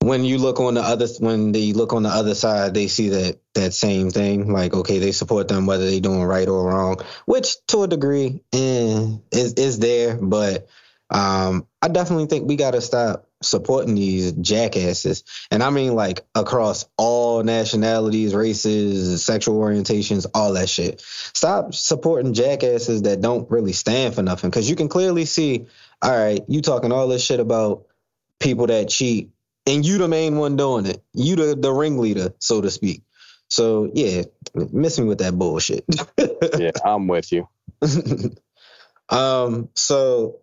[0.00, 3.10] when you look on the other when they look on the other side, they see
[3.10, 4.52] that that same thing.
[4.52, 8.42] Like, okay, they support them whether they're doing right or wrong, which to a degree
[8.52, 10.68] eh, is is there, but
[11.12, 15.24] um, I definitely think we got to stop supporting these jackasses.
[15.50, 21.02] And I mean, like, across all nationalities, races, sexual orientations, all that shit.
[21.02, 24.48] Stop supporting jackasses that don't really stand for nothing.
[24.48, 25.66] Because you can clearly see,
[26.00, 27.84] all right, you talking all this shit about
[28.40, 29.30] people that cheat,
[29.66, 31.02] and you the main one doing it.
[31.12, 33.02] You the, the ringleader, so to speak.
[33.48, 34.22] So, yeah,
[34.54, 35.84] miss me with that bullshit.
[36.58, 37.46] yeah I'm with you
[39.10, 40.38] um, so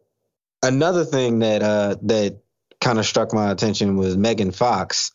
[0.63, 2.39] another thing that uh that
[2.82, 5.12] kind of struck my attention was Megan Fox.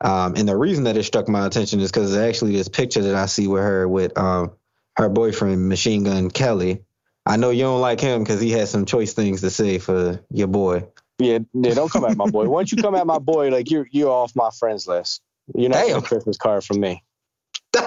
[0.00, 3.16] Um, and the reason that it struck my attention is because actually this picture that
[3.16, 4.52] I see with her with um
[4.96, 6.84] her boyfriend Machine Gun Kelly.
[7.26, 10.24] I know you don't like him because he has some choice things to say for
[10.30, 10.86] your boy.
[11.18, 12.48] Yeah, yeah, don't come at my boy.
[12.48, 15.20] Once you come at my boy, like you're you're off my friends list.
[15.54, 15.98] You're not Damn.
[15.98, 17.02] a Christmas card from me.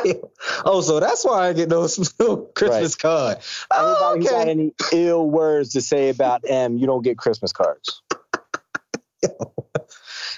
[0.04, 0.15] Damn.
[0.65, 1.97] Oh, so that's why I get those
[2.56, 3.38] Christmas card.
[3.71, 7.51] Oh, Anybody who got any ill words to say about M, you don't get Christmas
[7.51, 8.01] cards.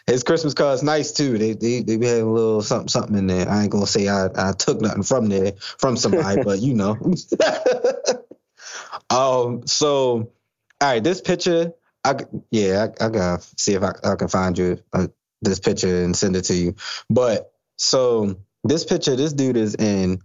[0.08, 1.38] His Christmas card's nice too.
[1.38, 3.48] They they they having a little something something in there.
[3.50, 6.98] I ain't gonna say I, I took nothing from there from somebody, but you know.
[9.10, 9.66] um.
[9.66, 10.34] So,
[10.82, 11.74] all right, this picture.
[12.04, 12.18] I
[12.52, 15.08] yeah, I, I gotta see if I, I can find you uh,
[15.42, 16.76] this picture and send it to you.
[17.10, 20.20] But so this picture, this dude is in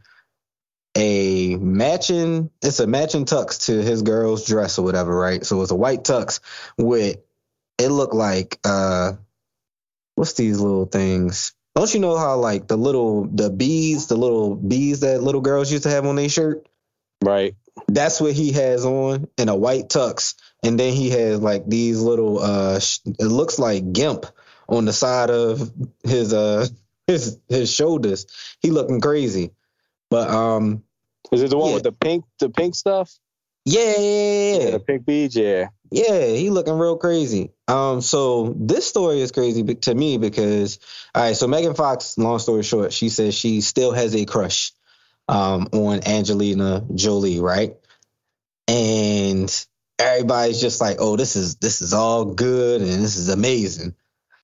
[0.96, 2.50] a matching.
[2.62, 5.44] It's a matching tux to his girl's dress or whatever, right?
[5.44, 6.40] So it's a white tux
[6.76, 7.18] with.
[7.78, 9.12] It looked like uh
[10.16, 11.52] what's these little things?
[11.76, 15.70] Don't you know how like the little the bees, the little bees that little girls
[15.70, 16.66] used to have on their shirt?
[17.22, 17.54] Right.
[17.86, 22.00] That's what he has on in a white tux, and then he has like these
[22.00, 24.26] little uh, sh- it looks like gimp
[24.68, 25.70] on the side of
[26.02, 26.66] his uh
[27.08, 28.26] his his shoulders.
[28.62, 29.52] He looking crazy,
[30.10, 30.84] but um
[31.32, 31.74] Is it the one Yeah.
[31.74, 33.12] with the pink the pink stuff?
[33.66, 35.68] yeah yeah yeah, the pink beads, yeah.
[35.90, 37.52] Yeah, he looking real crazy.
[37.68, 40.80] Um, so this story is crazy to me because,
[41.14, 44.72] all right, so Megan Fox, long story short, she says she still has a crush,
[45.28, 47.76] um, on Angelina Jolie, right?
[48.68, 49.66] And
[49.98, 53.94] everybody's just like, oh, this is this is all good and this is amazing.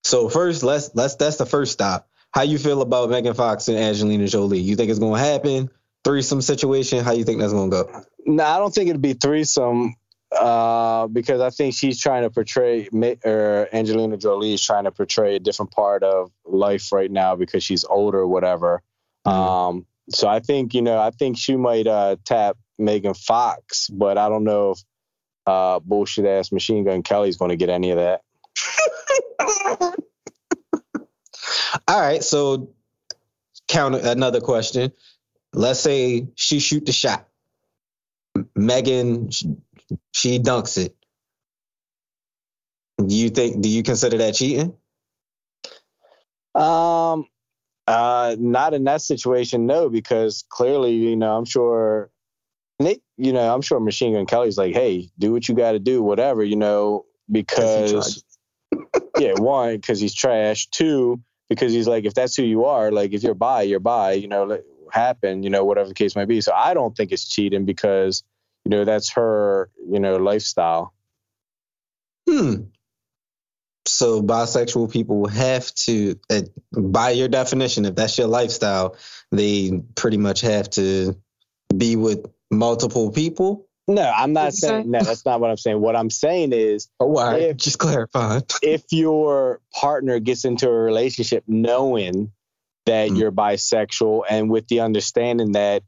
[0.04, 2.08] So first, let's let's that's the first stop.
[2.34, 4.58] How you feel about Megan Fox and Angelina Jolie?
[4.58, 5.70] You think it's gonna happen?
[6.02, 7.04] Threesome situation?
[7.04, 8.02] How you think that's gonna go?
[8.26, 9.94] No, I don't think it'd be threesome.
[10.36, 12.88] uh, because I think she's trying to portray,
[13.24, 17.62] or Angelina Jolie is trying to portray a different part of life right now because
[17.62, 18.82] she's older, or whatever.
[19.24, 19.38] Mm-hmm.
[19.38, 24.18] Um, so I think you know, I think she might uh, tap Megan Fox, but
[24.18, 24.78] I don't know if
[25.46, 28.22] uh, bullshit ass Machine Gun Kelly's going to get any of that.
[31.88, 32.70] All right, so
[33.68, 34.92] counter another question.
[35.52, 37.28] Let's say she shoot the shot.
[38.54, 39.30] Megan,
[40.12, 40.96] she dunks it.
[42.98, 43.60] Do you think?
[43.60, 44.74] Do you consider that cheating?
[46.54, 47.26] Um,
[47.86, 52.10] uh, not in that situation, no, because clearly, you know, I'm sure
[52.80, 55.78] Nick, you know, I'm sure Machine Gun Kelly's like, hey, do what you got to
[55.78, 58.24] do, whatever, you know, because
[59.18, 60.66] yeah, one, because he's trash.
[60.68, 64.12] Two, because he's like, if that's who you are, like if you're bi, you're bi,
[64.12, 64.58] you know,
[64.90, 66.40] happen, you know, whatever the case might be.
[66.40, 68.22] So I don't think it's cheating because,
[68.64, 70.94] you know, that's her, you know, lifestyle.
[72.28, 72.54] Hmm.
[73.86, 78.96] So bisexual people have to, uh, by your definition, if that's your lifestyle,
[79.30, 81.16] they pretty much have to
[81.76, 83.63] be with multiple people.
[83.86, 85.00] No, I'm not saying no.
[85.00, 85.80] That's not what I'm saying.
[85.80, 88.40] What I'm saying is, oh, all right, if, just clarify.
[88.62, 92.32] if your partner gets into a relationship knowing
[92.86, 93.18] that mm.
[93.18, 95.82] you're bisexual and with the understanding that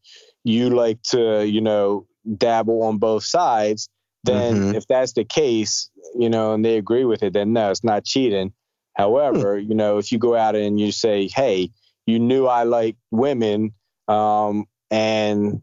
[0.44, 2.06] you like to, you know,
[2.36, 3.88] dabble on both sides,
[4.24, 4.74] then mm-hmm.
[4.74, 8.04] if that's the case, you know, and they agree with it, then no, it's not
[8.04, 8.52] cheating.
[8.94, 9.68] However, mm.
[9.68, 11.70] you know, if you go out and you say, hey,
[12.06, 13.72] you knew I like women,
[14.08, 15.62] um, and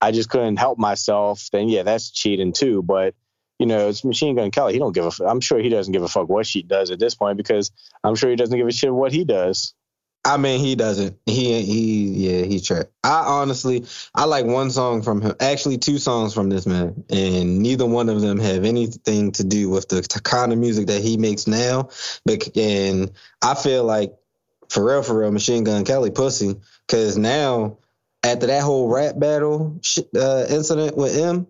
[0.00, 2.82] I just couldn't help myself, then yeah, that's cheating too.
[2.82, 3.14] But
[3.58, 4.72] you know, it's Machine Gun Kelly.
[4.72, 5.24] He don't give a.
[5.24, 7.70] I'm sure he doesn't give a fuck what she does at this point because
[8.02, 9.74] I'm sure he doesn't give a shit what he does.
[10.24, 11.18] I mean, he doesn't.
[11.24, 12.86] He he yeah, he tried.
[13.02, 15.34] I honestly, I like one song from him.
[15.40, 19.70] Actually, two songs from this man, and neither one of them have anything to do
[19.70, 21.88] with the kind of music that he makes now.
[22.26, 24.14] But and I feel like
[24.68, 27.78] for real, for real, Machine Gun Kelly pussy, because now
[28.22, 29.80] after that whole rap battle
[30.14, 31.46] uh, incident with him,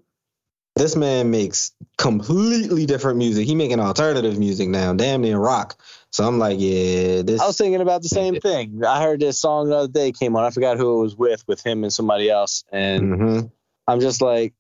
[0.77, 3.47] this man makes completely different music.
[3.47, 5.77] He making alternative music now, damn near rock.
[6.13, 7.41] So I'm like, yeah, this.
[7.41, 8.85] I was thinking about the same thing.
[8.85, 10.45] I heard this song the other day came on.
[10.45, 13.47] I forgot who it was with, with him and somebody else, and mm-hmm.
[13.87, 14.55] I'm just like,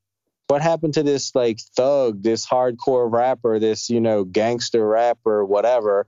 [0.49, 6.07] what happened to this like thug, this hardcore rapper, this you know gangster rapper, whatever?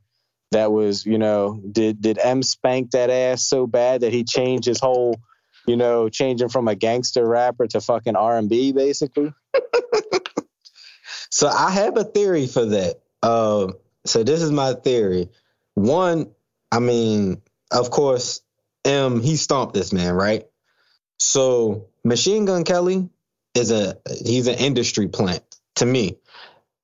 [0.51, 4.67] That was you know did did M spank that ass so bad that he changed
[4.67, 5.17] his whole
[5.67, 9.33] you know changing from a gangster rapper to fucking R and B basically.
[11.31, 13.01] so I have a theory for that.
[13.23, 15.29] Um, so this is my theory.
[15.75, 16.33] One,
[16.71, 18.43] I mean, of course,
[18.85, 20.47] M he stomped this man, right?
[21.19, 23.09] So Machine Gun Kelly
[23.55, 25.43] is a he's an industry plant
[25.77, 26.19] to me.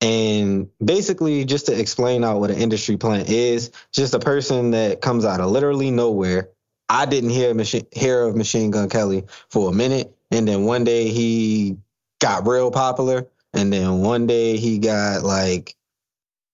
[0.01, 5.01] And basically, just to explain out what an industry plant is, just a person that
[5.01, 6.49] comes out of literally nowhere.
[6.89, 10.83] I didn't hear machine, hear of Machine Gun Kelly for a minute, and then one
[10.83, 11.77] day he
[12.19, 15.75] got real popular, and then one day he got like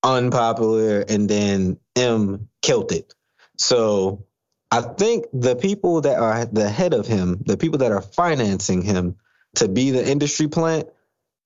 [0.03, 3.13] unpopular, and then M killed it.
[3.57, 4.25] So
[4.71, 8.81] I think the people that are the head of him, the people that are financing
[8.81, 9.15] him
[9.55, 10.89] to be the industry plant,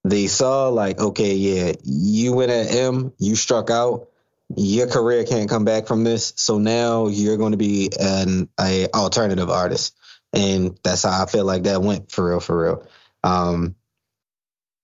[0.04, 4.10] they saw like, okay, yeah, you went at M, you struck out,
[4.56, 6.34] your career can't come back from this.
[6.36, 9.96] So now you're going to be an a alternative artist,
[10.34, 12.88] and that's how I feel like that went for real, for real.
[13.24, 13.76] Um,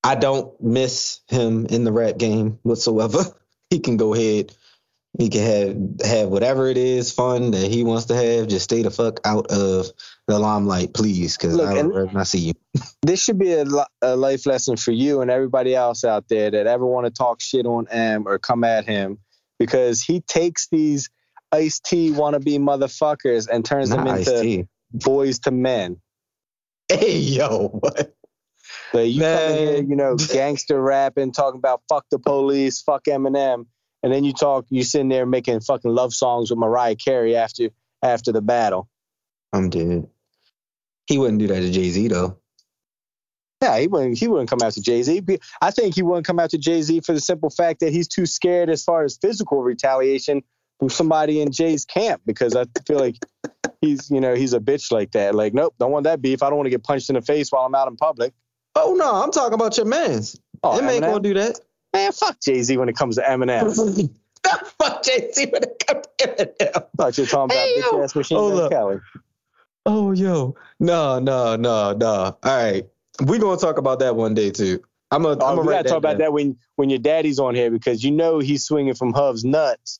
[0.03, 3.23] I don't miss him in the rap game whatsoever.
[3.69, 4.55] he can go ahead.
[5.17, 8.47] He can have have whatever it is fun that he wants to have.
[8.47, 9.89] Just stay the fuck out of
[10.27, 12.53] the limelight, please, because I don't not see you.
[13.01, 13.65] this should be a,
[14.01, 17.41] a, life lesson for you and everybody else out there that ever want to talk
[17.41, 19.19] shit on M or come at him,
[19.59, 21.09] because he takes these
[21.51, 25.97] Ice T wannabe motherfuckers and turns not them into boys to men.
[26.89, 28.13] Hey yo, what?
[28.91, 29.37] But you Man.
[29.37, 33.65] come in here, you know, gangster rapping, talking about fuck the police, fuck Eminem,
[34.03, 37.69] and then you talk, you sitting there making fucking love songs with Mariah Carey after
[38.03, 38.87] after the battle.
[39.53, 40.07] I'm dead.
[41.07, 42.37] He wouldn't do that to Jay Z though.
[43.61, 44.17] Yeah, he wouldn't.
[44.17, 45.23] He wouldn't come after Jay Z.
[45.61, 48.25] I think he wouldn't come after Jay Z for the simple fact that he's too
[48.25, 50.43] scared as far as physical retaliation
[50.79, 53.15] from somebody in Jay's camp because I feel like
[53.81, 55.35] he's, you know, he's a bitch like that.
[55.35, 56.43] Like, nope, don't want that beef.
[56.43, 58.33] I don't want to get punched in the face while I'm out in public.
[58.75, 60.39] Oh no, I'm talking about your man's.
[60.61, 61.59] Oh, M ain't gonna do that.
[61.93, 64.09] Man, fuck Jay Z when it comes to Eminem.
[64.81, 66.87] fuck Jay Z when it comes to Eminem.
[66.97, 68.99] Thought you were talking hey, about bitch ass machine Kelly.
[69.85, 72.07] Oh yo, no, no, no, no.
[72.07, 72.85] All right,
[73.21, 74.81] we gonna talk about that one day too.
[75.11, 75.37] I'm gonna.
[75.41, 78.11] Oh, I'm gonna gotta talk about that when when your daddy's on here because you
[78.11, 79.99] know he's swinging from Hov's nuts.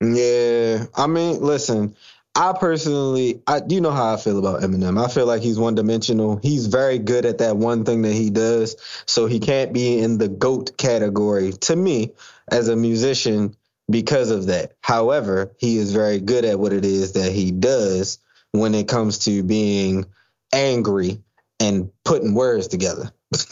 [0.00, 1.96] Yeah, I mean, listen.
[2.36, 5.02] I personally, I you know how I feel about Eminem.
[5.02, 6.40] I feel like he's one dimensional.
[6.42, 10.18] He's very good at that one thing that he does, so he can't be in
[10.18, 12.12] the goat category to me
[12.50, 13.54] as a musician
[13.88, 14.72] because of that.
[14.80, 18.18] However, he is very good at what it is that he does
[18.50, 20.06] when it comes to being
[20.52, 21.22] angry
[21.64, 23.10] and putting words together.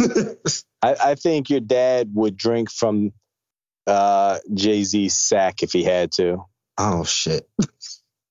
[0.82, 3.12] I, I think your dad would drink from
[3.86, 6.44] uh, Jay Z's sack if he had to.
[6.78, 7.48] oh shit.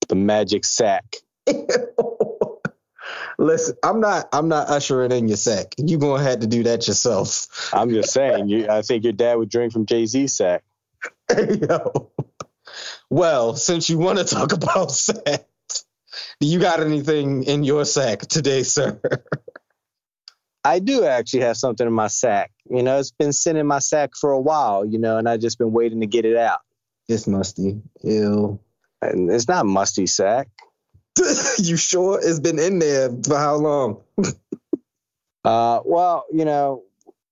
[0.07, 1.15] The magic sack.
[3.39, 5.73] Listen, I'm not I'm not ushering in your sack.
[5.77, 7.71] You gonna have to do that yourself.
[7.73, 8.49] I'm just saying.
[8.49, 10.63] You, I think your dad would drink from Jay Z's sack.
[11.37, 12.11] Yo.
[13.09, 15.45] Well, since you want to talk about sack,
[16.39, 19.01] do you got anything in your sack today, sir?
[20.63, 22.51] I do actually have something in my sack.
[22.69, 24.85] You know, it's been sitting in my sack for a while.
[24.85, 26.59] You know, and I've just been waiting to get it out.
[27.07, 27.81] It's musty.
[28.03, 28.59] Ew.
[29.01, 30.49] And it's not musty sack.
[31.57, 34.01] you sure it's been in there for how long?
[35.43, 36.83] Uh, well, you know,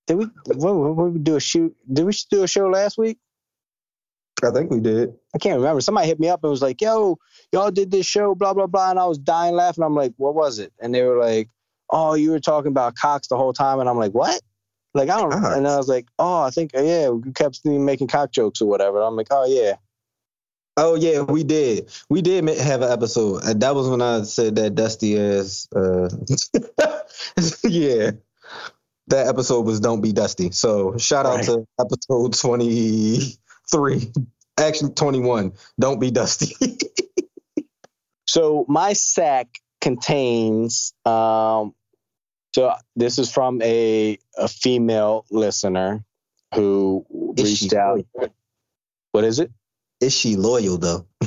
[0.06, 1.76] did we what, what, we do a shoot?
[1.92, 3.18] Did we do a show last week?
[4.42, 5.14] I think we did.
[5.34, 5.80] I can't remember.
[5.80, 7.18] Somebody hit me up and was like, "Yo,
[7.52, 9.84] y'all did this show, blah blah blah," and I was dying laughing.
[9.84, 11.50] I'm like, "What was it?" And they were like,
[11.90, 14.40] "Oh, you were talking about cocks the whole time," and I'm like, "What?"
[14.94, 15.30] Like I don't.
[15.30, 15.56] Cocks?
[15.56, 19.00] And I was like, "Oh, I think yeah, we kept making cock jokes or whatever."
[19.00, 19.76] I'm like, "Oh yeah."
[20.76, 21.90] Oh yeah, we did.
[22.08, 23.42] We did have an episode.
[23.44, 25.68] Uh, That was when I said that Dusty ass.
[25.74, 26.08] Uh,
[27.64, 28.12] yeah,
[29.08, 31.44] that episode was "Don't Be Dusty." So shout out Right.
[31.46, 33.34] to episode twenty
[33.70, 34.10] three,
[34.58, 35.52] actually twenty one.
[35.78, 36.54] Don't be Dusty.
[38.26, 39.48] So my sack
[39.80, 40.92] contains.
[41.04, 41.74] Um,
[42.54, 46.04] so this is from a a female listener
[46.54, 48.04] who Is reached out.
[49.12, 49.50] What is it?
[50.00, 51.06] Is she loyal though?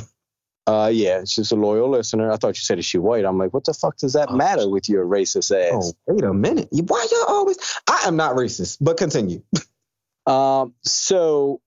[0.66, 2.32] Uh, yeah, she's a loyal listener.
[2.32, 3.26] I thought you said is she white.
[3.26, 4.34] I'm like, what the fuck does that Oh.
[4.34, 5.92] matter with your racist ass?
[6.08, 6.68] Oh, wait a minute.
[6.70, 7.58] Why y'all always?
[7.86, 9.42] I am not racist, but continue.
[10.26, 11.60] Um, so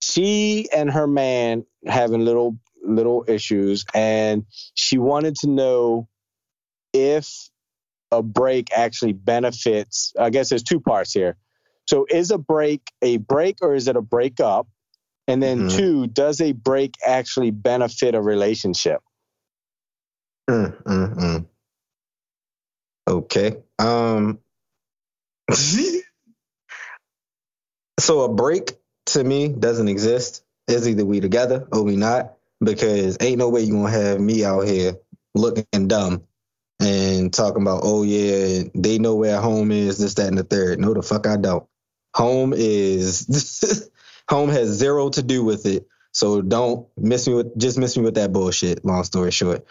[0.00, 6.08] she and her man having little little issues, and she wanted to know
[6.92, 7.48] if
[8.12, 10.14] a break actually benefits.
[10.18, 11.36] I guess there's two parts here.
[11.88, 14.68] So is a break a break or is it a breakup?
[15.28, 15.68] And then Mhm.
[15.68, 19.00] two, does a break actually benefit a relationship?
[20.50, 21.46] Mm, mm, mm.
[23.08, 23.56] Okay.
[23.78, 24.38] Um.
[28.00, 28.72] so a break
[29.06, 30.44] to me doesn't exist.
[30.68, 34.44] It's either we together or we not, because ain't no way you gonna have me
[34.44, 34.96] out here
[35.34, 36.22] looking dumb
[36.82, 40.80] and talking about, oh yeah, they know where home is, this, that, and the third.
[40.80, 41.64] No, the fuck I don't.
[42.14, 43.88] Home is
[44.28, 45.86] home has zero to do with it.
[46.12, 48.84] So don't miss me with just miss me with that bullshit.
[48.84, 49.64] Long story short.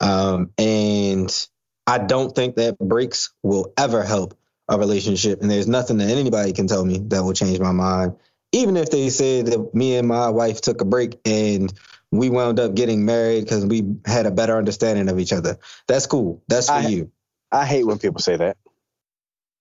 [0.00, 1.48] Um, and
[1.86, 4.36] I don't think that breaks will ever help
[4.68, 5.42] a relationship.
[5.42, 8.16] And there's nothing that anybody can tell me that will change my mind.
[8.52, 11.72] Even if they said that me and my wife took a break and
[12.18, 15.58] we wound up getting married because we had a better understanding of each other.
[15.88, 16.42] That's cool.
[16.48, 17.12] That's for I- you.
[17.52, 18.56] I hate when people say that.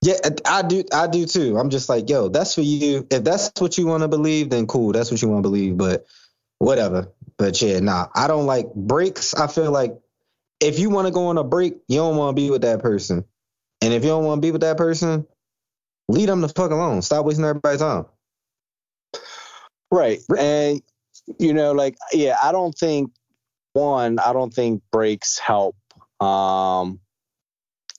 [0.02, 0.84] Yeah, I do.
[0.94, 1.58] I do too.
[1.58, 3.08] I'm just like, yo, that's for you.
[3.10, 4.92] If that's what you want to believe, then cool.
[4.92, 5.78] That's what you want to believe.
[5.78, 6.06] But
[6.60, 7.10] whatever.
[7.38, 9.34] But yeah, nah, I don't like breaks.
[9.34, 9.98] I feel like
[10.60, 12.82] if you want to go on a break, you don't want to be with that
[12.82, 13.26] person.
[13.82, 15.28] And if you don't want to be with that person,
[16.08, 17.02] leave them the fuck alone.
[17.02, 18.06] Stop wasting everybody's time.
[19.92, 20.20] Right.
[20.38, 20.82] And
[21.40, 23.12] you know, like yeah, I don't think
[23.74, 25.76] one, I don't think breaks help
[26.20, 27.00] um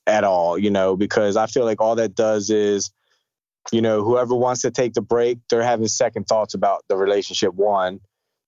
[0.07, 2.91] at all, you know, because I feel like all that does is
[3.72, 7.55] you know, whoever wants to take the break, they're having second thoughts about the relationship
[7.55, 8.01] one.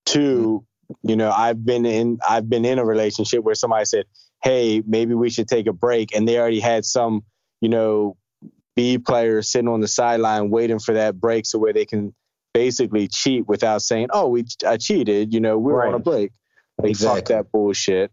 [0.04, 0.64] Two,
[1.02, 4.04] you know, I've been in I've been in a relationship where somebody said,
[4.42, 7.24] "Hey, maybe we should take a break." And they already had some,
[7.60, 8.16] you know,
[8.76, 12.14] B players sitting on the sideline waiting for that break so where they can
[12.56, 16.04] basically cheat without saying, "Oh, we I cheated." You know, we were on a Right.
[16.04, 16.32] break.
[16.82, 18.10] Like, fuck that bullshit.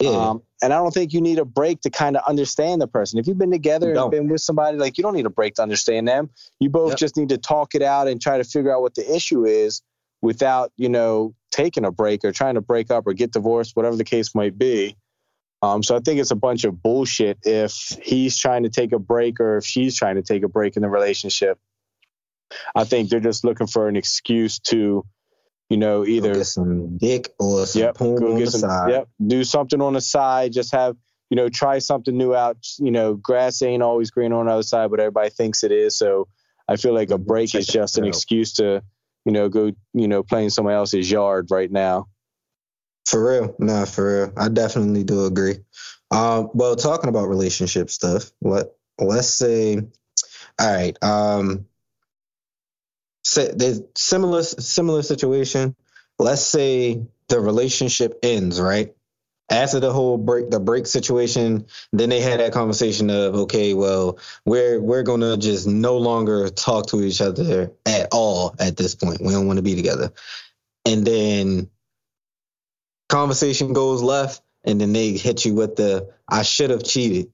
[0.00, 0.10] Yeah.
[0.30, 3.18] Um, and I don't think you need a break to kind of understand the person.
[3.18, 5.62] If you've been together and been with somebody, like you don't need a break to
[5.62, 6.30] understand them.
[6.60, 6.98] You both Yep.
[6.98, 9.82] just need to talk it out and try to figure out what the issue is
[10.20, 13.96] without, you know, taking a break or trying to break up or get divorced, whatever
[13.96, 14.96] the case might be.
[15.62, 17.72] Um, so I think it's a bunch of bullshit if
[18.02, 20.82] he's trying to take a break or if she's trying to take a break in
[20.82, 21.58] the relationship.
[22.74, 25.04] I think they're just looking for an excuse to,
[25.68, 27.98] you know, either get some dick or some Yep.
[27.98, 28.60] Go on get the some.
[28.60, 28.90] side.
[28.90, 29.08] Yep.
[29.26, 30.52] Do something on the side.
[30.52, 30.96] Just have
[31.30, 32.58] you know try something new out.
[32.78, 35.96] You know, grass ain't always green on the other side, but everybody thinks it is.
[35.96, 36.28] So
[36.68, 38.82] I feel like a break is just an excuse to,
[39.24, 42.08] you know, go, you know, play in somebody else's yard right now.
[43.06, 44.32] For real, no, for real.
[44.36, 45.56] I definitely do agree.
[46.10, 48.66] Um, well, talking about relationship stuff, let
[48.98, 51.66] let's say, all right, um,
[53.24, 55.76] say there's similar similar situation.
[56.18, 58.94] Let's say the relationship ends, right?
[59.50, 64.18] After the whole break, the break situation, then they had that conversation of, okay, well,
[64.46, 69.20] we're we're gonna just no longer talk to each other at all at this point.
[69.20, 70.12] We don't want to be together.
[70.86, 71.70] And then
[73.08, 77.32] conversation goes left, and then they hit you with the I should have cheated.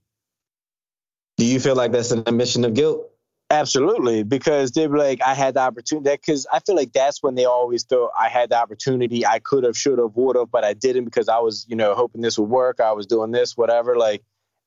[1.38, 3.07] Do you feel like that's an admission of guilt?
[3.50, 6.10] Absolutely, because they're like, I had the opportunity.
[6.10, 9.24] Because I feel like that's when they always thought I had the opportunity.
[9.24, 11.94] I could have, should have, would have, but I didn't because I was, you know,
[11.94, 12.78] hoping this would work.
[12.78, 13.96] I was doing this, whatever.
[13.96, 14.20] Like,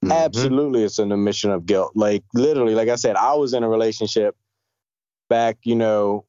[0.04, 0.12] mm-hmm.
[0.12, 1.92] absolutely, it's an admission of guilt.
[1.94, 4.36] Like, literally, like I said, I was in a relationship
[5.30, 6.26] back, you know,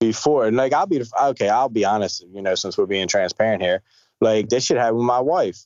[0.00, 0.44] before.
[0.44, 1.48] And like, I'll be okay.
[1.48, 2.24] I'll be honest.
[2.32, 3.82] You know, since we're being transparent here,
[4.20, 5.64] like this should happen with my wife.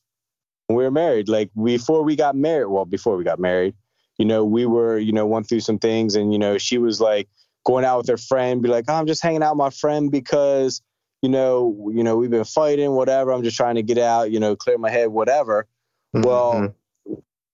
[0.66, 2.66] When we were married, like before we got married.
[2.66, 3.74] Well, before we got married
[4.20, 7.00] you know, we were, you know, went through some things and, you know, she was
[7.00, 7.26] like
[7.64, 10.10] going out with her friend, be like, oh, I'm just hanging out with my friend
[10.10, 10.82] because,
[11.22, 13.32] you know, you know, we've been fighting, whatever.
[13.32, 15.66] I'm just trying to get out, you know, clear my head, whatever.
[16.14, 16.28] Mm-hmm.
[16.28, 16.74] Well,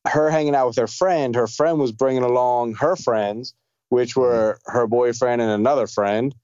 [0.09, 3.55] her hanging out with her friend, her friend was bringing along her friends,
[3.91, 4.23] which mm-hmm.
[4.23, 6.35] were her boyfriend and another friend.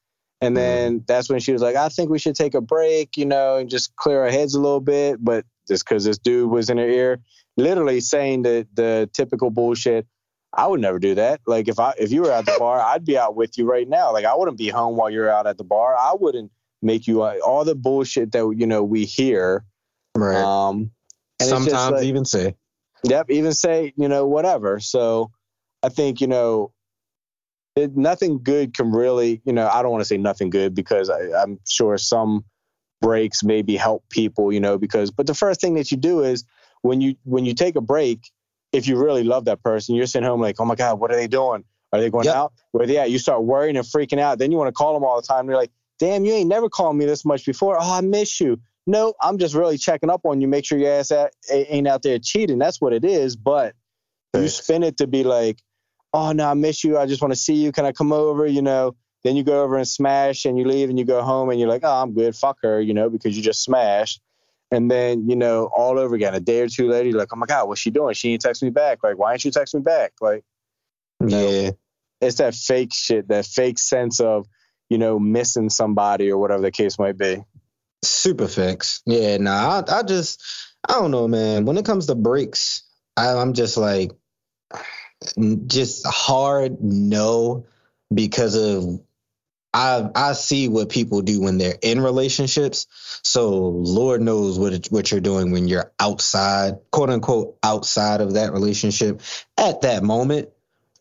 [0.41, 0.63] And mm-hmm.
[0.63, 1.05] then mm-hmm.
[1.09, 3.69] that's when she was like, I think we should take a break, you know, and
[3.69, 5.17] just clear our heads a little bit.
[5.21, 7.21] But just because this dude was in her ear,
[7.57, 10.07] literally saying the the typical bullshit.
[10.55, 11.41] I would never do that.
[11.47, 13.89] Like if I if you were at the bar, I'd be out with you right
[13.89, 14.13] now.
[14.13, 15.97] Like I wouldn't be home while you're out at the bar.
[15.97, 16.51] I wouldn't
[16.83, 19.65] make you uh, all the bullshit that you know we hear.
[20.17, 20.37] Right.
[20.37, 20.91] Um,
[21.41, 22.55] sometimes like, even say.
[23.05, 24.79] Yep, even say you know whatever.
[24.79, 25.31] So
[25.83, 26.73] I think you know
[27.75, 31.09] it, nothing good can really you know I don't want to say nothing good because
[31.09, 32.45] I, I'm sure some
[33.01, 36.45] breaks maybe help people you know because but the first thing that you do is
[36.83, 38.31] when you when you take a break,
[38.73, 41.17] if you really love that person, you're sitting home like, oh my god, what are
[41.17, 41.65] they doing?
[41.93, 42.35] Are they going yep.
[42.35, 42.53] out?
[42.71, 43.11] Where they at?
[43.11, 44.39] You start worrying and freaking out.
[44.39, 45.47] Then you want to call them all the time.
[45.47, 47.77] You're like, damn, you ain't never called me this much before.
[47.79, 48.61] Oh, I miss you.
[48.87, 50.49] No, I'm just really checking up on you.
[50.49, 52.59] Make sure your ass at, ain't out there cheating.
[52.59, 53.37] That's what it is.
[53.37, 53.75] But
[54.35, 55.63] you spin it to be like,
[56.15, 56.99] oh no, I miss you.
[56.99, 57.73] I just want to see you.
[57.73, 58.47] Can I come over?
[58.47, 58.97] You know.
[59.25, 61.69] Then you go over and smash, and you leave, and you go home, and you're
[61.69, 62.35] like, oh, I'm good.
[62.35, 64.21] Fuck her, you know, because you just smashed.
[64.73, 67.37] And then, you know, all over again, a day or two later, you're like, oh
[67.37, 68.15] my God, what's she doing?
[68.15, 69.05] She ain't text me back.
[69.05, 70.15] Like, why ain't you text me back?
[70.19, 70.45] Like,
[71.25, 71.73] yeah.
[72.23, 74.47] It's that fake shit, that fake sense of,
[74.89, 77.45] you know, missing somebody or whatever the case might be.
[78.03, 79.03] Super fix.
[79.05, 80.43] Yeah, nah, I, I just,
[80.89, 81.67] I don't know, man.
[81.67, 82.83] When it comes to breaks,
[83.15, 84.13] I, I'm just like,
[85.67, 87.67] just hard no
[88.13, 89.01] because of
[89.75, 92.87] I I see what people do when they're in relationships.
[93.23, 98.35] So Lord knows what it, what you're doing when you're outside, quote unquote, outside of
[98.35, 99.21] that relationship
[99.57, 100.51] at that moment.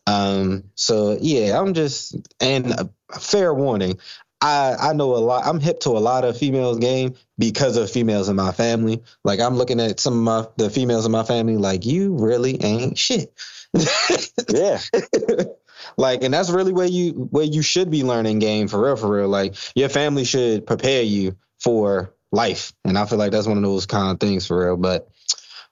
[0.06, 0.64] Um.
[0.74, 3.98] So yeah, I'm just and a fair warning.
[4.40, 5.46] I I know a lot.
[5.46, 9.02] I'm hip to a lot of females game because of females in my family.
[9.22, 11.56] Like I'm looking at some of my the females in my family.
[11.56, 13.32] Like you really ain't shit.
[14.48, 14.80] yeah.
[15.96, 19.08] Like, and that's really where you where you should be learning game for real, for
[19.08, 19.28] real.
[19.28, 23.62] Like, your family should prepare you for life, and I feel like that's one of
[23.62, 24.76] those kind of things for real.
[24.76, 25.08] But,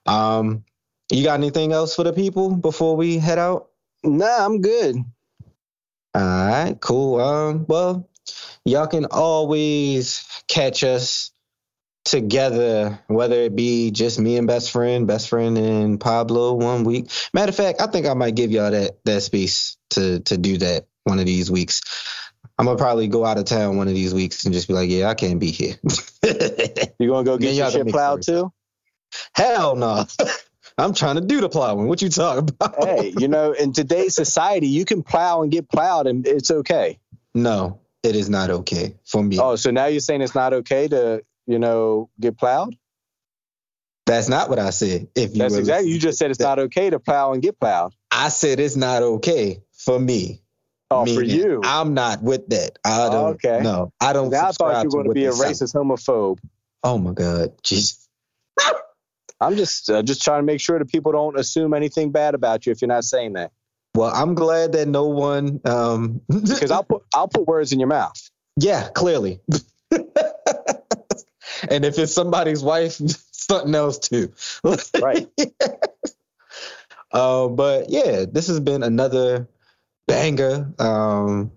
[0.07, 0.65] um,
[1.11, 3.71] you got anything else for the people before we head out?
[4.05, 4.97] Nah, I'm good.
[6.15, 7.21] All right, cool.
[7.21, 8.09] Um, well,
[8.65, 11.30] y'all can always catch us
[12.11, 17.09] together, whether it be just me and best friend, best friend and Pablo one week.
[17.33, 20.59] Matter of fact, I think I might give y'all that that space to to do
[20.59, 21.83] that one of these weeks.
[22.59, 24.91] I'm gonna probably go out of town one of these weeks and just be like,
[24.91, 25.77] yeah, I can't be here.
[26.99, 28.53] you gonna go get your shit plowed too?
[29.35, 30.05] Hell no.
[30.79, 31.87] I'm trying to do the plowing.
[31.87, 32.83] What you talking about?
[32.83, 36.99] hey, you know, in today's society, you can plow and get plowed, and it's okay.
[37.35, 39.39] No, it is not okay for me.
[39.39, 42.77] Oh, so now you're saying it's not okay to, you know, get plowed?
[44.07, 45.09] That's not what I said.
[45.15, 47.93] If you that's exactly, you just said it's not okay to plow and get plowed.
[48.11, 50.43] I said it's not okay for me.
[50.93, 51.61] Oh, Meaning, for you.
[51.65, 52.79] I'm not with that.
[52.85, 53.15] I don't.
[53.15, 53.61] Oh, okay.
[53.63, 54.31] No, I don't.
[54.31, 56.39] Now I thought you were going to be a racist homophobe.
[56.83, 58.07] Oh my god, jeez.
[59.41, 62.67] I'm just uh, just trying to make sure that people don't assume anything bad about
[62.67, 63.53] you if you're not saying that.
[63.95, 65.61] Well, I'm glad that no one.
[65.65, 68.31] Um, because I'll put I'll put words in your mouth.
[68.57, 69.41] Yeah, clearly.
[71.71, 72.93] and if it's somebody's wife,
[73.33, 74.33] something else too.
[75.01, 75.29] right.
[77.13, 79.49] Uh, but yeah, this has been another
[80.07, 80.73] banger.
[80.79, 81.53] Um,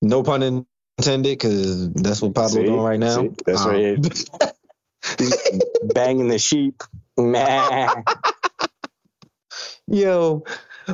[0.00, 0.66] no pun
[0.98, 2.64] intended, because that's what Pablo See?
[2.64, 3.22] doing right now.
[3.22, 3.30] See?
[3.44, 4.52] That's Um, right.
[5.94, 6.82] Banging the sheep.
[7.18, 8.04] Man.
[9.86, 10.44] Yo,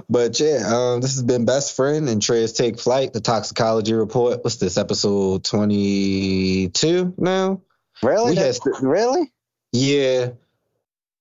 [0.08, 3.12] but yeah, um, this has been best friend and Trey's take flight.
[3.12, 4.42] The toxicology report.
[4.42, 7.62] What's this episode twenty two now?
[8.02, 8.36] Really?
[8.80, 9.32] Really?
[9.72, 10.30] Yeah,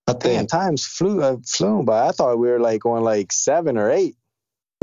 [0.08, 2.08] I Damn, times flew uh, flew by.
[2.08, 4.16] I thought we were like on like seven or eight.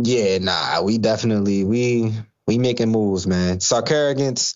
[0.02, 2.14] Yeah, nah, we definitely we
[2.46, 3.58] we making moves, man.
[3.58, 4.54] Sarcarrogance,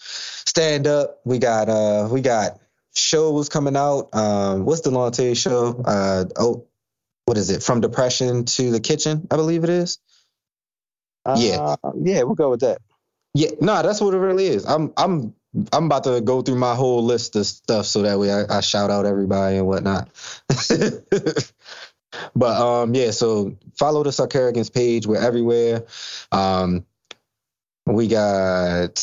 [0.48, 1.22] stand up.
[1.26, 2.60] We got uh we got
[2.96, 4.10] shows coming out.
[4.14, 5.82] Um, what's the Latte show?
[5.84, 6.68] Uh oh,
[7.26, 7.64] what is it?
[7.64, 9.98] From depression to the kitchen, I believe it is.
[11.36, 11.76] Yeah.
[11.84, 12.80] Uh, yeah, we'll go with that.
[13.34, 14.66] Yeah, no, that's what it really is.
[14.66, 15.34] I'm I'm
[15.74, 18.62] I'm about to go through my whole list of stuff so that way I, I
[18.62, 20.10] shout out everybody and whatnot.
[22.36, 25.08] but um yeah, so follow the Sarcarrogance page.
[25.08, 25.86] We're everywhere.
[26.32, 26.86] Um
[27.86, 28.95] we got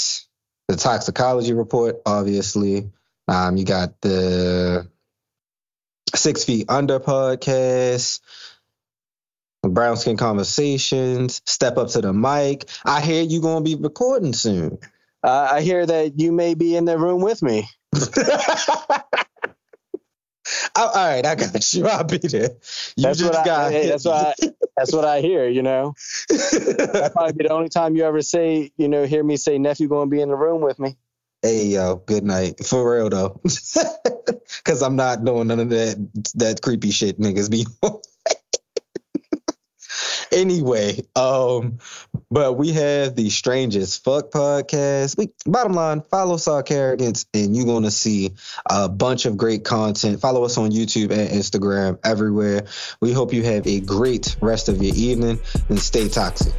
[0.69, 2.91] the toxicology report, obviously.
[3.27, 4.89] Um you got the
[6.15, 8.21] Six Feet Under podcast.
[9.63, 12.69] Brown Skin Conversations, Step Up to the Mic.
[12.85, 14.79] I hear you gonna be recording soon.
[15.23, 17.69] Uh, I hear that you may be in the room with me.
[20.77, 21.87] all right, I got you.
[21.87, 22.51] I'll be there.
[22.97, 23.73] You That's just what I- got.
[23.73, 24.35] hey, that's what I,
[24.77, 25.49] That's what I hear.
[25.49, 25.95] You know,
[26.29, 29.89] that probably be the only time you ever say, you know, hear me say, "Nephew,
[29.89, 30.97] going to be in the room with me."
[31.43, 32.65] hey yo, good night.
[32.65, 37.67] For real though, because I'm not doing none of that that creepy shit niggas be.
[40.33, 41.79] Anyway, um,
[42.31, 45.17] but we have the strangest fuck podcast.
[45.17, 48.33] We bottom line, follow Sarcarrogance, and you're gonna see
[48.69, 50.21] a bunch of great content.
[50.21, 52.67] Follow us on YouTube and Instagram everywhere.
[53.01, 56.55] We hope you have a great rest of your evening and stay toxic.